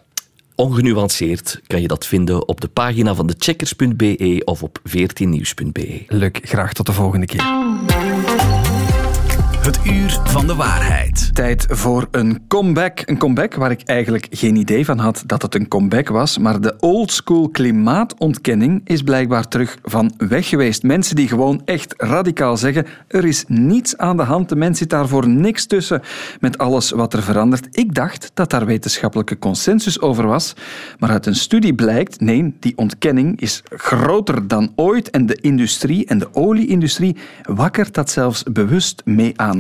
[0.56, 6.04] Ongenuanceerd kan je dat vinden op de pagina van de checkers.be of op 14nieuws.be.
[6.08, 8.55] Leuk, graag tot de volgende keer.
[9.66, 11.36] Het uur van de waarheid.
[11.36, 13.02] Tijd voor een comeback.
[13.06, 16.38] Een comeback waar ik eigenlijk geen idee van had dat het een comeback was.
[16.38, 20.84] Maar de oldschool klimaatontkenning is blijkbaar terug van weg geweest.
[20.84, 24.50] Mensen die gewoon echt radicaal zeggen: er is niets aan de hand.
[24.50, 26.02] De mens zit daar voor niks tussen
[26.40, 27.78] met alles wat er verandert.
[27.78, 30.54] Ik dacht dat daar wetenschappelijke consensus over was.
[31.00, 35.10] Maar uit een studie blijkt: nee, die ontkenning is groter dan ooit.
[35.10, 39.55] En de industrie en de olieindustrie wakkert dat zelfs bewust mee aan.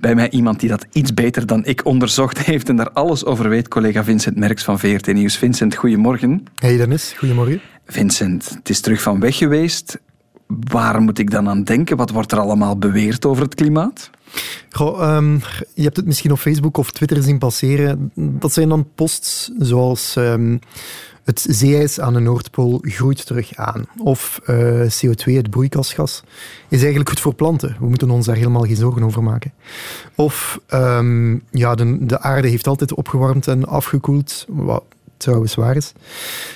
[0.00, 3.48] Bij mij iemand die dat iets beter dan ik onderzocht heeft en daar alles over
[3.48, 5.36] weet, collega Vincent Merks van VRT Nieuws.
[5.36, 6.44] Vincent, goedemorgen.
[6.54, 7.60] Hey Dennis, goedemorgen.
[7.86, 10.00] Vincent, het is terug van weg geweest.
[10.46, 11.96] Waar moet ik dan aan denken?
[11.96, 14.10] Wat wordt er allemaal beweerd over het klimaat?
[14.70, 15.40] Goh, um,
[15.74, 18.12] je hebt het misschien op Facebook of Twitter zien passeren.
[18.14, 20.16] Dat zijn dan posts zoals...
[20.16, 20.60] Um,
[21.24, 23.84] het zeeijs aan de Noordpool groeit terug aan.
[23.98, 26.22] Of uh, CO2, het broeikasgas,
[26.68, 27.76] is eigenlijk goed voor planten.
[27.78, 29.52] We moeten ons daar helemaal geen zorgen over maken.
[30.14, 34.84] Of um, ja, de, de aarde heeft altijd opgewarmd en afgekoeld, wat
[35.16, 35.92] trouwens waar is.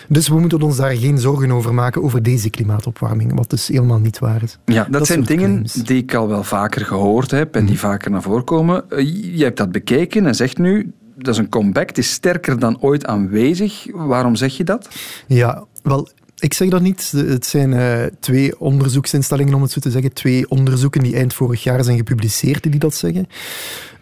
[0.09, 3.99] Dus we moeten ons daar geen zorgen over maken, over deze klimaatopwarming, wat dus helemaal
[3.99, 4.59] niet waar is.
[4.65, 5.73] Ja, dat, dat zijn dingen claims.
[5.73, 7.81] die ik al wel vaker gehoord heb en die mm.
[7.81, 8.85] vaker naar voren komen.
[9.33, 11.89] Je hebt dat bekeken en zegt nu, dat is een comeback.
[11.89, 13.87] Het is sterker dan ooit aanwezig.
[13.93, 14.89] Waarom zeg je dat?
[15.27, 17.13] Ja, wel, ik zeg dat niet.
[17.17, 20.13] Het zijn uh, twee onderzoeksinstellingen, om het zo te zeggen.
[20.13, 23.29] Twee onderzoeken die eind vorig jaar zijn gepubliceerd, die dat zeggen.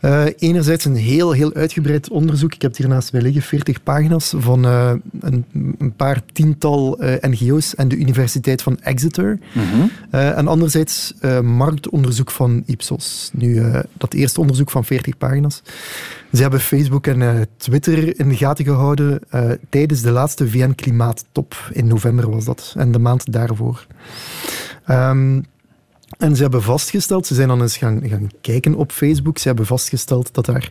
[0.05, 2.55] Uh, enerzijds een heel, heel uitgebreid onderzoek.
[2.55, 5.45] Ik heb het hier naast mij liggen, 40 pagina's van uh, een,
[5.79, 9.39] een, paar tiental uh, NGO's en de Universiteit van Exeter.
[9.53, 9.91] -hmm.
[10.11, 13.31] en anderzijds marktonderzoek van Ipsos.
[13.33, 13.63] Nu,
[13.93, 15.63] dat eerste onderzoek van 40 pagina's.
[16.33, 19.21] Ze hebben Facebook en Twitter in de gaten gehouden
[19.69, 21.71] tijdens de laatste VN-klimaattop.
[21.73, 22.75] In november was dat.
[22.77, 23.87] En de maand daarvoor.
[24.91, 25.45] Um,
[26.19, 29.67] en ze hebben vastgesteld, ze zijn dan eens gaan, gaan kijken op Facebook, ze hebben
[29.67, 30.69] vastgesteld dat daar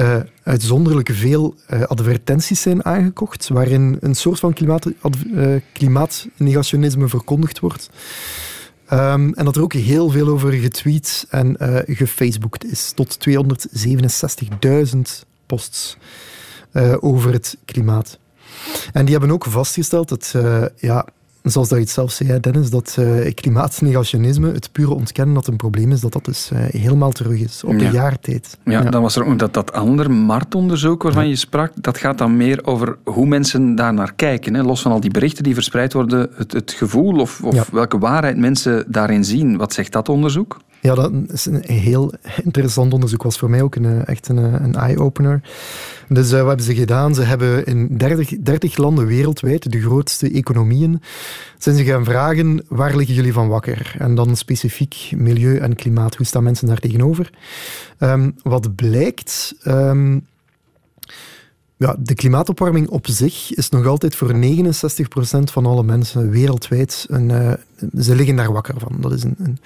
[0.00, 7.58] uh, uitzonderlijk veel uh, advertenties zijn aangekocht, waarin een soort van klimaat, uh, klimaatnegationisme verkondigd
[7.58, 7.90] wordt.
[8.92, 12.92] Um, en dat er ook heel veel over getweet en gefaceboekt is.
[12.92, 14.98] Tot 267.000
[15.46, 15.96] posts
[17.00, 18.18] over het klimaat.
[18.92, 20.34] En die hebben ook vastgesteld dat
[20.76, 21.06] ja,
[21.42, 25.56] zoals dat je het zelf zei, Dennis, dat uh, klimaatnegationisme, het pure ontkennen dat een
[25.56, 28.58] probleem is, dat dat dus uh, helemaal terug is op de jaartijd.
[28.64, 32.36] Ja, dan was er ook dat, dat andere marktonderzoek waarvan je sprak, dat gaat dan
[32.36, 34.54] meer over hoe mensen daar naar kijken.
[34.54, 34.62] Hè?
[34.62, 38.36] Los van al die berichten die verspreid worden, het, het gevoel of, of welke waarheid
[38.36, 39.56] mensen daarin zien.
[39.56, 40.60] Wat zegt dat onderzoek?
[40.82, 43.22] Ja, dat is een heel interessant onderzoek.
[43.22, 45.40] was voor mij ook een, eh, echt een, een eye-opener.
[46.08, 47.14] Dus uh, wat hebben ze gedaan?
[47.14, 51.02] Ze hebben in 30, 30 landen wereldwijd, de grootste economieën,
[51.58, 53.94] zijn ze gaan vragen waar liggen jullie van wakker?
[53.98, 56.16] En dan specifiek milieu en klimaat.
[56.16, 57.30] Hoe staan mensen daar tegenover?
[57.98, 59.54] Um, wat blijkt...
[59.64, 60.26] Um,
[61.82, 64.36] ja, de klimaatopwarming op zich is nog altijd voor 69%
[65.42, 67.52] van alle mensen wereldwijd een, uh,
[68.02, 68.96] ze liggen daar wakker van.
[69.00, 69.58] Dat is een,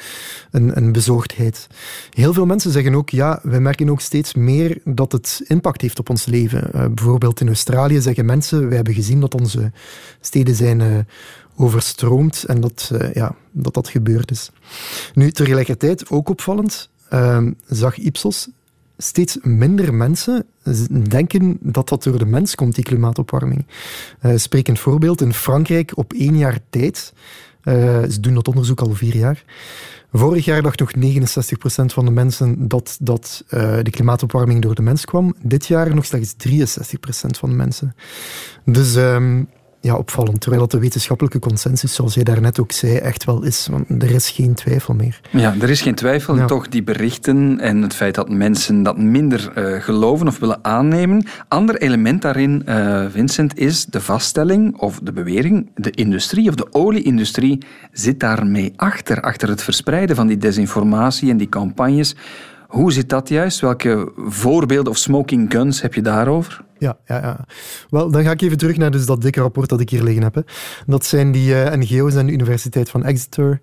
[0.50, 1.66] een, een, bezorgdheid.
[2.10, 5.98] Heel veel mensen zeggen ook, ja, wij merken ook steeds meer dat het impact heeft
[5.98, 6.70] op ons leven.
[6.74, 9.72] Uh, bijvoorbeeld in Australië zeggen mensen, wij hebben gezien dat onze
[10.20, 10.98] steden zijn uh,
[11.56, 14.50] overstroomd en dat, ja, dat dat gebeurd is.
[15.14, 16.90] Nu, tegelijkertijd, ook opvallend,
[17.66, 18.48] zag Ipsos
[18.96, 20.46] steeds minder mensen
[21.08, 23.66] denken dat dat door de mens komt, die klimaatopwarming.
[24.22, 27.12] Uh, sprekend voorbeeld, in Frankrijk op één jaar tijd,
[27.64, 29.44] uh, ze doen dat onderzoek al vier jaar,
[30.12, 30.98] vorig jaar dacht nog 69%
[31.86, 35.34] van de mensen dat, dat uh, de klimaatopwarming door de mens kwam.
[35.42, 37.94] Dit jaar nog slechts 63% van de mensen.
[38.64, 39.48] Dus um,
[39.80, 40.40] ja, opvallend.
[40.40, 43.68] Terwijl dat de wetenschappelijke consensus, zoals jij daarnet ook zei, echt wel is.
[43.70, 45.20] Want er is geen twijfel meer.
[45.30, 46.38] Ja, er is geen twijfel.
[46.38, 50.64] En toch die berichten en het feit dat mensen dat minder uh, geloven of willen
[50.64, 51.26] aannemen.
[51.48, 55.70] Ander element daarin, uh, Vincent, is de vaststelling of de bewering.
[55.74, 57.62] De industrie of de olieindustrie
[57.92, 59.20] zit daarmee achter.
[59.20, 62.14] Achter het verspreiden van die desinformatie en die campagnes.
[62.76, 63.60] Hoe zit dat juist?
[63.60, 66.64] Welke voorbeelden of smoking guns heb je daarover?
[66.78, 67.44] Ja, ja, ja.
[67.90, 70.22] Wel, dan ga ik even terug naar dus dat dikke rapport dat ik hier liggen
[70.22, 70.34] heb.
[70.34, 70.40] Hè.
[70.86, 73.60] Dat zijn die eh, NGO's en de Universiteit van Exeter.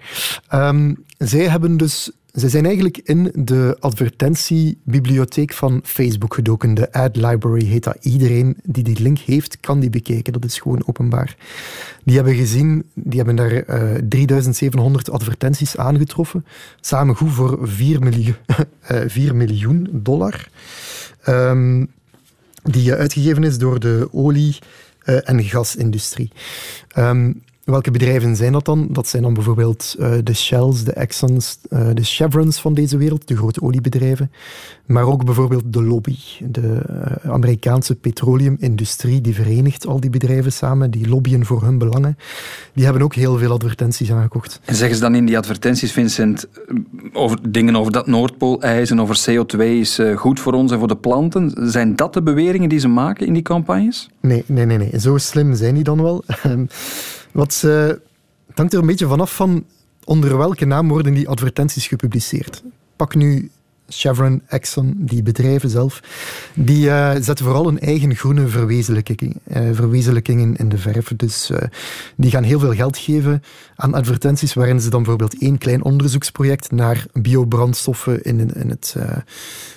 [0.53, 6.73] Um, zij hebben dus ze zijn eigenlijk in de advertentiebibliotheek van Facebook gedoken.
[6.73, 7.97] De Ad Library heet dat.
[8.01, 10.33] Iedereen die die link heeft, kan die bekijken.
[10.33, 11.35] Dat is gewoon openbaar.
[12.03, 16.45] Die hebben gezien, die hebben daar uh, eh, 3700 advertenties aangetroffen.
[16.81, 18.35] Samen goed voor 4 miljoen,
[18.91, 20.47] uh, 4 miljoen dollar.
[21.27, 21.91] Um,
[22.63, 24.59] die uitgegeven is door de olie-
[25.03, 26.31] en gasindustrie.
[26.97, 28.87] Um, Welke bedrijven zijn dat dan?
[28.91, 33.27] Dat zijn dan bijvoorbeeld uh, de Shells, de Exxons, uh, de Chevrons van deze wereld,
[33.27, 34.31] de grote oliebedrijven.
[34.85, 40.91] Maar ook bijvoorbeeld de lobby, de uh, Amerikaanse petroleumindustrie, die verenigt al die bedrijven samen,
[40.91, 42.17] die lobbyen voor hun belangen.
[42.73, 44.59] Die hebben ook heel veel advertenties aangekocht.
[44.65, 46.47] En zeggen ze dan in die advertenties, Vincent,
[47.13, 50.97] over dingen over dat Noordpoolijs en over CO2 is goed voor ons en voor de
[50.97, 51.71] planten?
[51.71, 54.09] Zijn dat de beweringen die ze maken in die campagnes?
[54.21, 54.77] Nee, nee, nee.
[54.77, 54.99] nee.
[54.99, 56.23] Zo slim zijn die dan wel.
[57.33, 59.65] Wat, het hangt er een beetje vanaf van
[60.03, 62.63] onder welke naam worden die advertenties gepubliceerd.
[62.95, 63.49] Pak nu
[63.87, 66.01] Chevron, Exxon, die bedrijven zelf,
[66.55, 71.11] die uh, zetten vooral een eigen groene verwezenlijking, uh, verwezenlijkingen in de verf.
[71.15, 71.57] Dus uh,
[72.15, 73.43] die gaan heel veel geld geven
[73.75, 78.95] aan advertenties waarin ze dan bijvoorbeeld één klein onderzoeksproject naar biobrandstoffen in, in het,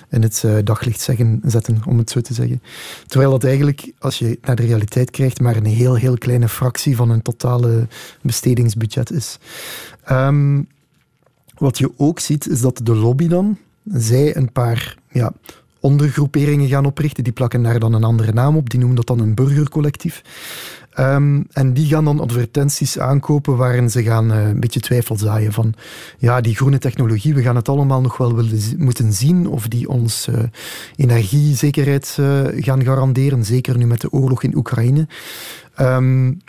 [0.09, 2.61] in het daglicht zeggen, zetten, om het zo te zeggen.
[3.07, 6.95] Terwijl dat eigenlijk, als je naar de realiteit krijgt, maar een heel, heel kleine fractie
[6.95, 7.87] van een totale
[8.21, 9.39] bestedingsbudget is.
[10.11, 10.67] Um,
[11.57, 13.57] wat je ook ziet, is dat de lobby dan,
[13.93, 15.33] zij een paar ja,
[15.79, 17.23] ondergroeperingen gaan oprichten.
[17.23, 18.69] Die plakken daar dan een andere naam op.
[18.69, 20.21] Die noemen dat dan een burgercollectief.
[20.99, 25.53] Um, en die gaan dan advertenties aankopen waarin ze gaan uh, een beetje twijfel zaaien
[25.53, 25.73] van
[26.17, 28.43] ja, die groene technologie, we gaan het allemaal nog wel
[28.77, 30.43] moeten zien of die ons uh,
[30.95, 35.07] energiezekerheid uh, gaan garanderen, zeker nu met de oorlog in Oekraïne.
[35.79, 36.41] Um,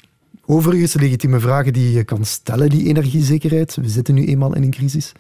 [0.51, 3.77] Overigens, legitieme vragen die je kan stellen, die energiezekerheid.
[3.77, 5.13] We zitten nu eenmaal in een crisis.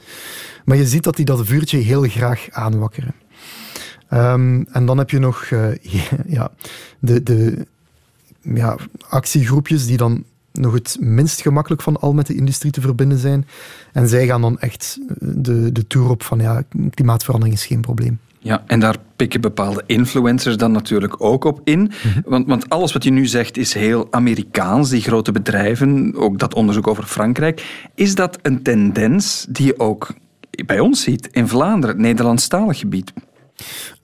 [0.64, 3.14] Maar je ziet dat die dat vuurtje heel graag aanwakkeren.
[4.12, 5.74] Um, en dan heb je nog uh,
[6.38, 6.50] ja,
[6.98, 7.66] de, de
[8.42, 8.76] ja,
[9.08, 13.46] actiegroepjes die dan nog het minst gemakkelijk van al met de industrie te verbinden zijn.
[13.92, 18.18] En zij gaan dan echt de, de tour op van ja, klimaatverandering is geen probleem.
[18.40, 21.80] Ja, en daar pikken bepaalde influencers dan natuurlijk ook op in.
[21.80, 22.20] Mhm.
[22.24, 26.54] want, want alles wat je nu zegt is heel Amerikaans, die grote bedrijven, ook dat
[26.54, 27.88] onderzoek over Frankrijk.
[27.94, 30.14] Is dat een tendens die je ook
[30.66, 33.12] bij ons ziet, in Vlaanderen, het Nederlandstalig gebied?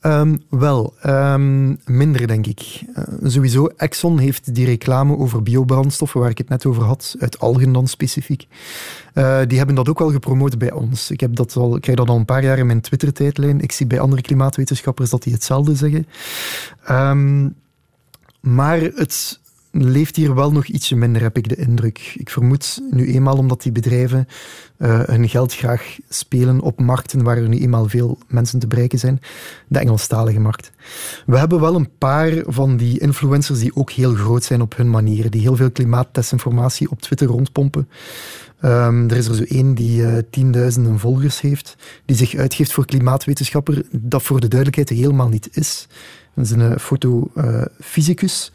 [0.07, 2.83] Um, wel, um, minder denk ik.
[2.97, 7.39] Uh, sowieso, Exxon heeft die reclame over biobrandstoffen, waar ik het net over had, uit
[7.39, 8.47] algen dan specifiek.
[9.15, 11.11] Uh, die hebben dat ook wel gepromoot bij ons.
[11.11, 13.61] Ik, heb dat al, ik krijg dat al een paar jaar in mijn Twitter-tijdlijn.
[13.61, 16.07] Ik zie bij andere klimaatwetenschappers dat die hetzelfde zeggen.
[16.91, 17.55] Um,
[18.41, 19.41] maar het
[19.83, 22.15] leeft hier wel nog ietsje minder, heb ik de indruk.
[22.17, 24.29] Ik vermoed nu eenmaal omdat die bedrijven
[24.79, 28.99] uh, hun geld graag spelen op markten waar er nu eenmaal veel mensen te bereiken
[28.99, 29.21] zijn,
[29.69, 30.71] de Engelstalige markt.
[31.27, 34.91] We hebben wel een paar van die influencers die ook heel groot zijn op hun
[34.91, 37.89] manier, die heel veel klimaatdesinformatie op Twitter rondpompen.
[38.65, 42.87] Um, er is er zo één die uh, tienduizenden volgers heeft, die zich uitgeeft voor
[42.87, 45.87] klimaatwetenschapper, dat voor de duidelijkheid helemaal niet is.
[46.35, 48.53] Dat is een uh, fotofysicus.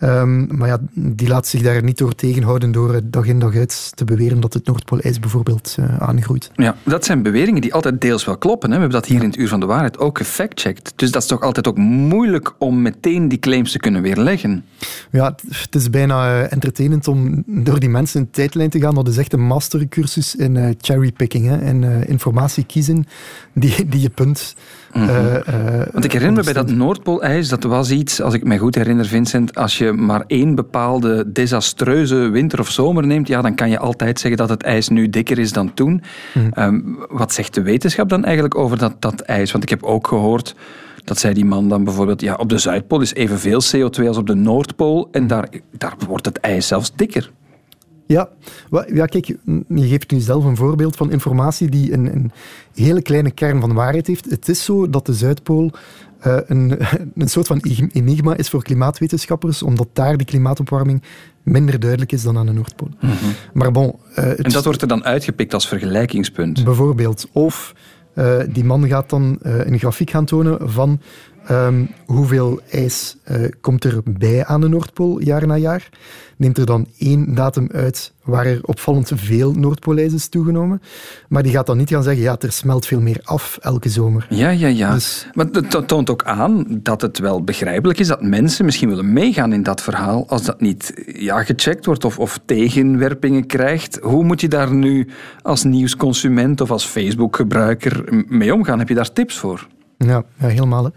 [0.00, 3.92] Um, maar ja, die laat zich daar niet door tegenhouden door dag in dag uit
[3.94, 6.50] te beweren dat het Noordpoolijs bijvoorbeeld uh, aangroeit.
[6.54, 8.70] Ja, dat zijn beweringen die altijd deels wel kloppen.
[8.70, 8.74] Hè.
[8.74, 10.92] We hebben dat hier in het Uur van de Waarheid ook gefactcheckt.
[10.96, 14.64] Dus dat is toch altijd ook moeilijk om meteen die claims te kunnen weerleggen?
[15.10, 18.94] Ja, het is bijna uh, entertainend om door die mensen een tijdlijn te gaan.
[18.94, 23.06] Dat is echt een mastercursus in uh, cherrypicking, hè, in informatie kiezen
[23.52, 24.54] die, die je punt
[24.92, 25.90] Mhm.
[25.92, 29.06] Want ik herinner me bij dat Noordpoolijs, dat was iets, als ik me goed herinner,
[29.06, 33.78] Vincent, als je maar één bepaalde desastreuze winter of zomer neemt, ja, dan kan je
[33.78, 36.02] altijd zeggen dat het ijs nu dikker is dan toen.
[36.34, 36.50] Mm.
[36.58, 39.52] Um, wat zegt de wetenschap dan eigenlijk over dat, dat ijs?
[39.52, 40.54] Want ik heb ook gehoord
[41.08, 44.26] dat zei die man dan bijvoorbeeld, ja, op de Zuidpool is evenveel CO2 als op
[44.26, 47.30] de Noordpool en daar, daar wordt het ijs zelfs dikker.
[48.06, 48.28] Ja,
[48.92, 49.26] ja, kijk,
[49.66, 52.32] je geeft nu zelf een voorbeeld van informatie die een, een
[52.74, 54.30] hele kleine kern van waarheid heeft.
[54.30, 55.70] Het is zo dat de Zuidpool
[56.26, 56.78] uh, een,
[57.14, 57.60] een soort van
[57.92, 61.02] enigma is voor klimaatwetenschappers, omdat daar de klimaatopwarming
[61.42, 62.90] minder duidelijk is dan aan de Noordpool.
[63.00, 63.32] Mm -hmm.
[63.52, 66.64] Maar bon, uh, en dat wordt er dan uitgepikt als vergelijkingspunt?
[66.64, 67.28] Bijvoorbeeld.
[67.32, 67.74] Of
[68.14, 71.00] uh, die man gaat dan een grafiek gaan tonen van
[71.50, 73.16] um, hoeveel ijs
[73.60, 75.88] komt er bij aan de Noordpool jaar na jaar
[76.38, 80.82] neemt er dan één datum uit waar er opvallend veel Noordpoolijs is toegenomen.
[81.28, 84.26] Maar die gaat dan niet gaan zeggen, ja, er smelt veel meer af elke zomer.
[84.30, 84.94] Ja, ja, ja.
[84.94, 85.26] Dus...
[85.34, 89.52] Maar het toont ook aan dat het wel begrijpelijk is dat mensen misschien willen meegaan
[89.52, 93.98] in dat verhaal als dat niet ja, gecheckt wordt of, of tegenwerpingen krijgt.
[94.02, 95.08] Hoe moet je daar nu
[95.42, 98.78] als nieuwsconsument of als Facebook-gebruiker mee omgaan?
[98.78, 99.66] Heb je daar tips voor?
[99.98, 100.92] Ja, ja helemaal.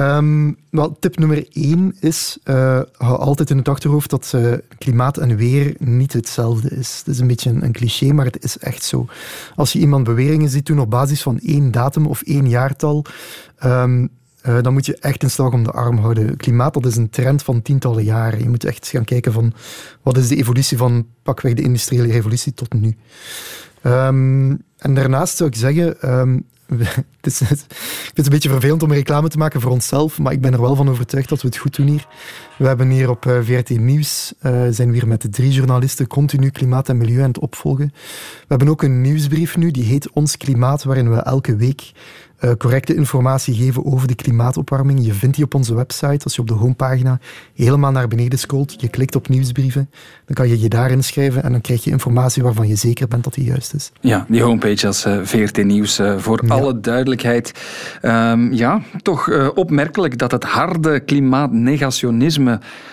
[0.00, 5.18] Um, wel, tip nummer één is, uh, hou altijd in het achterhoofd dat uh, klimaat
[5.18, 6.98] en weer niet hetzelfde is.
[6.98, 9.06] Het is een beetje een, cliché, maar het is echt zo.
[9.54, 13.04] Als je iemand beweringen ziet doen op basis van één datum of één jaartal,
[13.64, 14.08] um,
[14.46, 16.36] uh, dan moet je echt een slag om de arm houden.
[16.36, 18.42] Klimaat, dat is een trend van tientallen jaren.
[18.42, 19.52] Je moet echt gaan kijken van,
[20.02, 22.96] wat is de evolutie van pakweg de industriële revolutie tot nu.
[23.82, 25.96] Um, en daarnaast zou ik zeggen,
[27.20, 30.32] het is, ik vind het een beetje vervelend om reclame te maken voor onszelf, maar
[30.32, 32.06] ik ben er wel van overtuigd dat we het goed doen hier.
[32.62, 36.06] We hebben hier op eh, VRT Nieuws, uh, zijn we hier met de drie journalisten
[36.06, 37.92] continu klimaat en milieu aan het opvolgen.
[38.40, 41.92] We hebben ook een nieuwsbrief nu, die heet Ons Klimaat, waarin we elke week
[42.44, 45.04] uh, correcte informatie geven over de klimaatopwarming.
[45.06, 46.24] Je vindt die op onze website.
[46.24, 47.18] Als je op de homepagina
[47.54, 49.90] helemaal naar beneden scrolt, je klikt op nieuwsbrieven,
[50.26, 53.24] dan kan je je daar inschrijven en dan krijg je informatie waarvan je zeker bent
[53.24, 53.92] dat die juist is.
[54.00, 56.00] Ja, die homepage als uh, VRT Nieuws.
[56.16, 56.54] Voor ja.
[56.54, 57.52] alle duidelijkheid.
[58.02, 62.51] Um, ja, toch opmerkelijk dat het harde klimaatnegationisme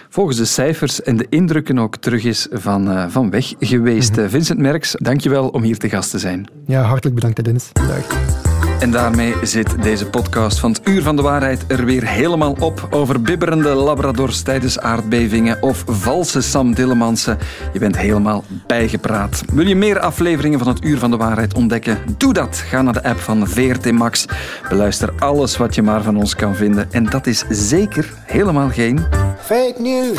[0.10, 4.12] volgens de cijfers en de indrukken ook terug is van, van weg geweest.
[4.12, 4.30] Mm -hmm.
[4.30, 6.48] Vincent Merks, dankjewel om hier te gast te zijn.
[6.66, 7.70] Ja, hartelijk bedankt Dennis.
[7.74, 8.49] Dag.
[8.80, 12.88] En daarmee zit deze podcast van het Uur van de Waarheid er weer helemaal op
[12.90, 17.38] over bibberende labradors tijdens aardbevingen of valse Sam Dillemansen.
[17.74, 19.44] Je bent helemaal bijgepraat.
[19.54, 21.98] Wil je meer afleveringen van het Uur van de Waarheid ontdekken?
[22.18, 22.58] Doe dat.
[22.58, 24.26] Ga naar de app van VRT Max.
[24.70, 26.92] Beluister alles wat je maar van ons kan vinden.
[26.92, 29.06] En dat is zeker helemaal geen...
[29.40, 30.18] Fake news,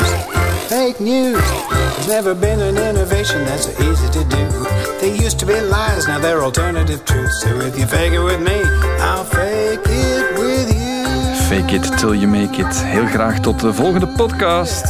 [0.67, 1.39] fake news.
[1.69, 4.60] There's never been an innovation that's so easy to do.
[5.01, 7.41] They used to be lies, now they're alternative truths.
[7.41, 8.61] So if you fake it with me,
[8.99, 11.35] I'll fake it with you.
[11.49, 12.75] Fake it till you make it.
[12.75, 14.85] Heel graag tot de volgende podcast.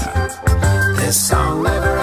[0.98, 2.01] This song never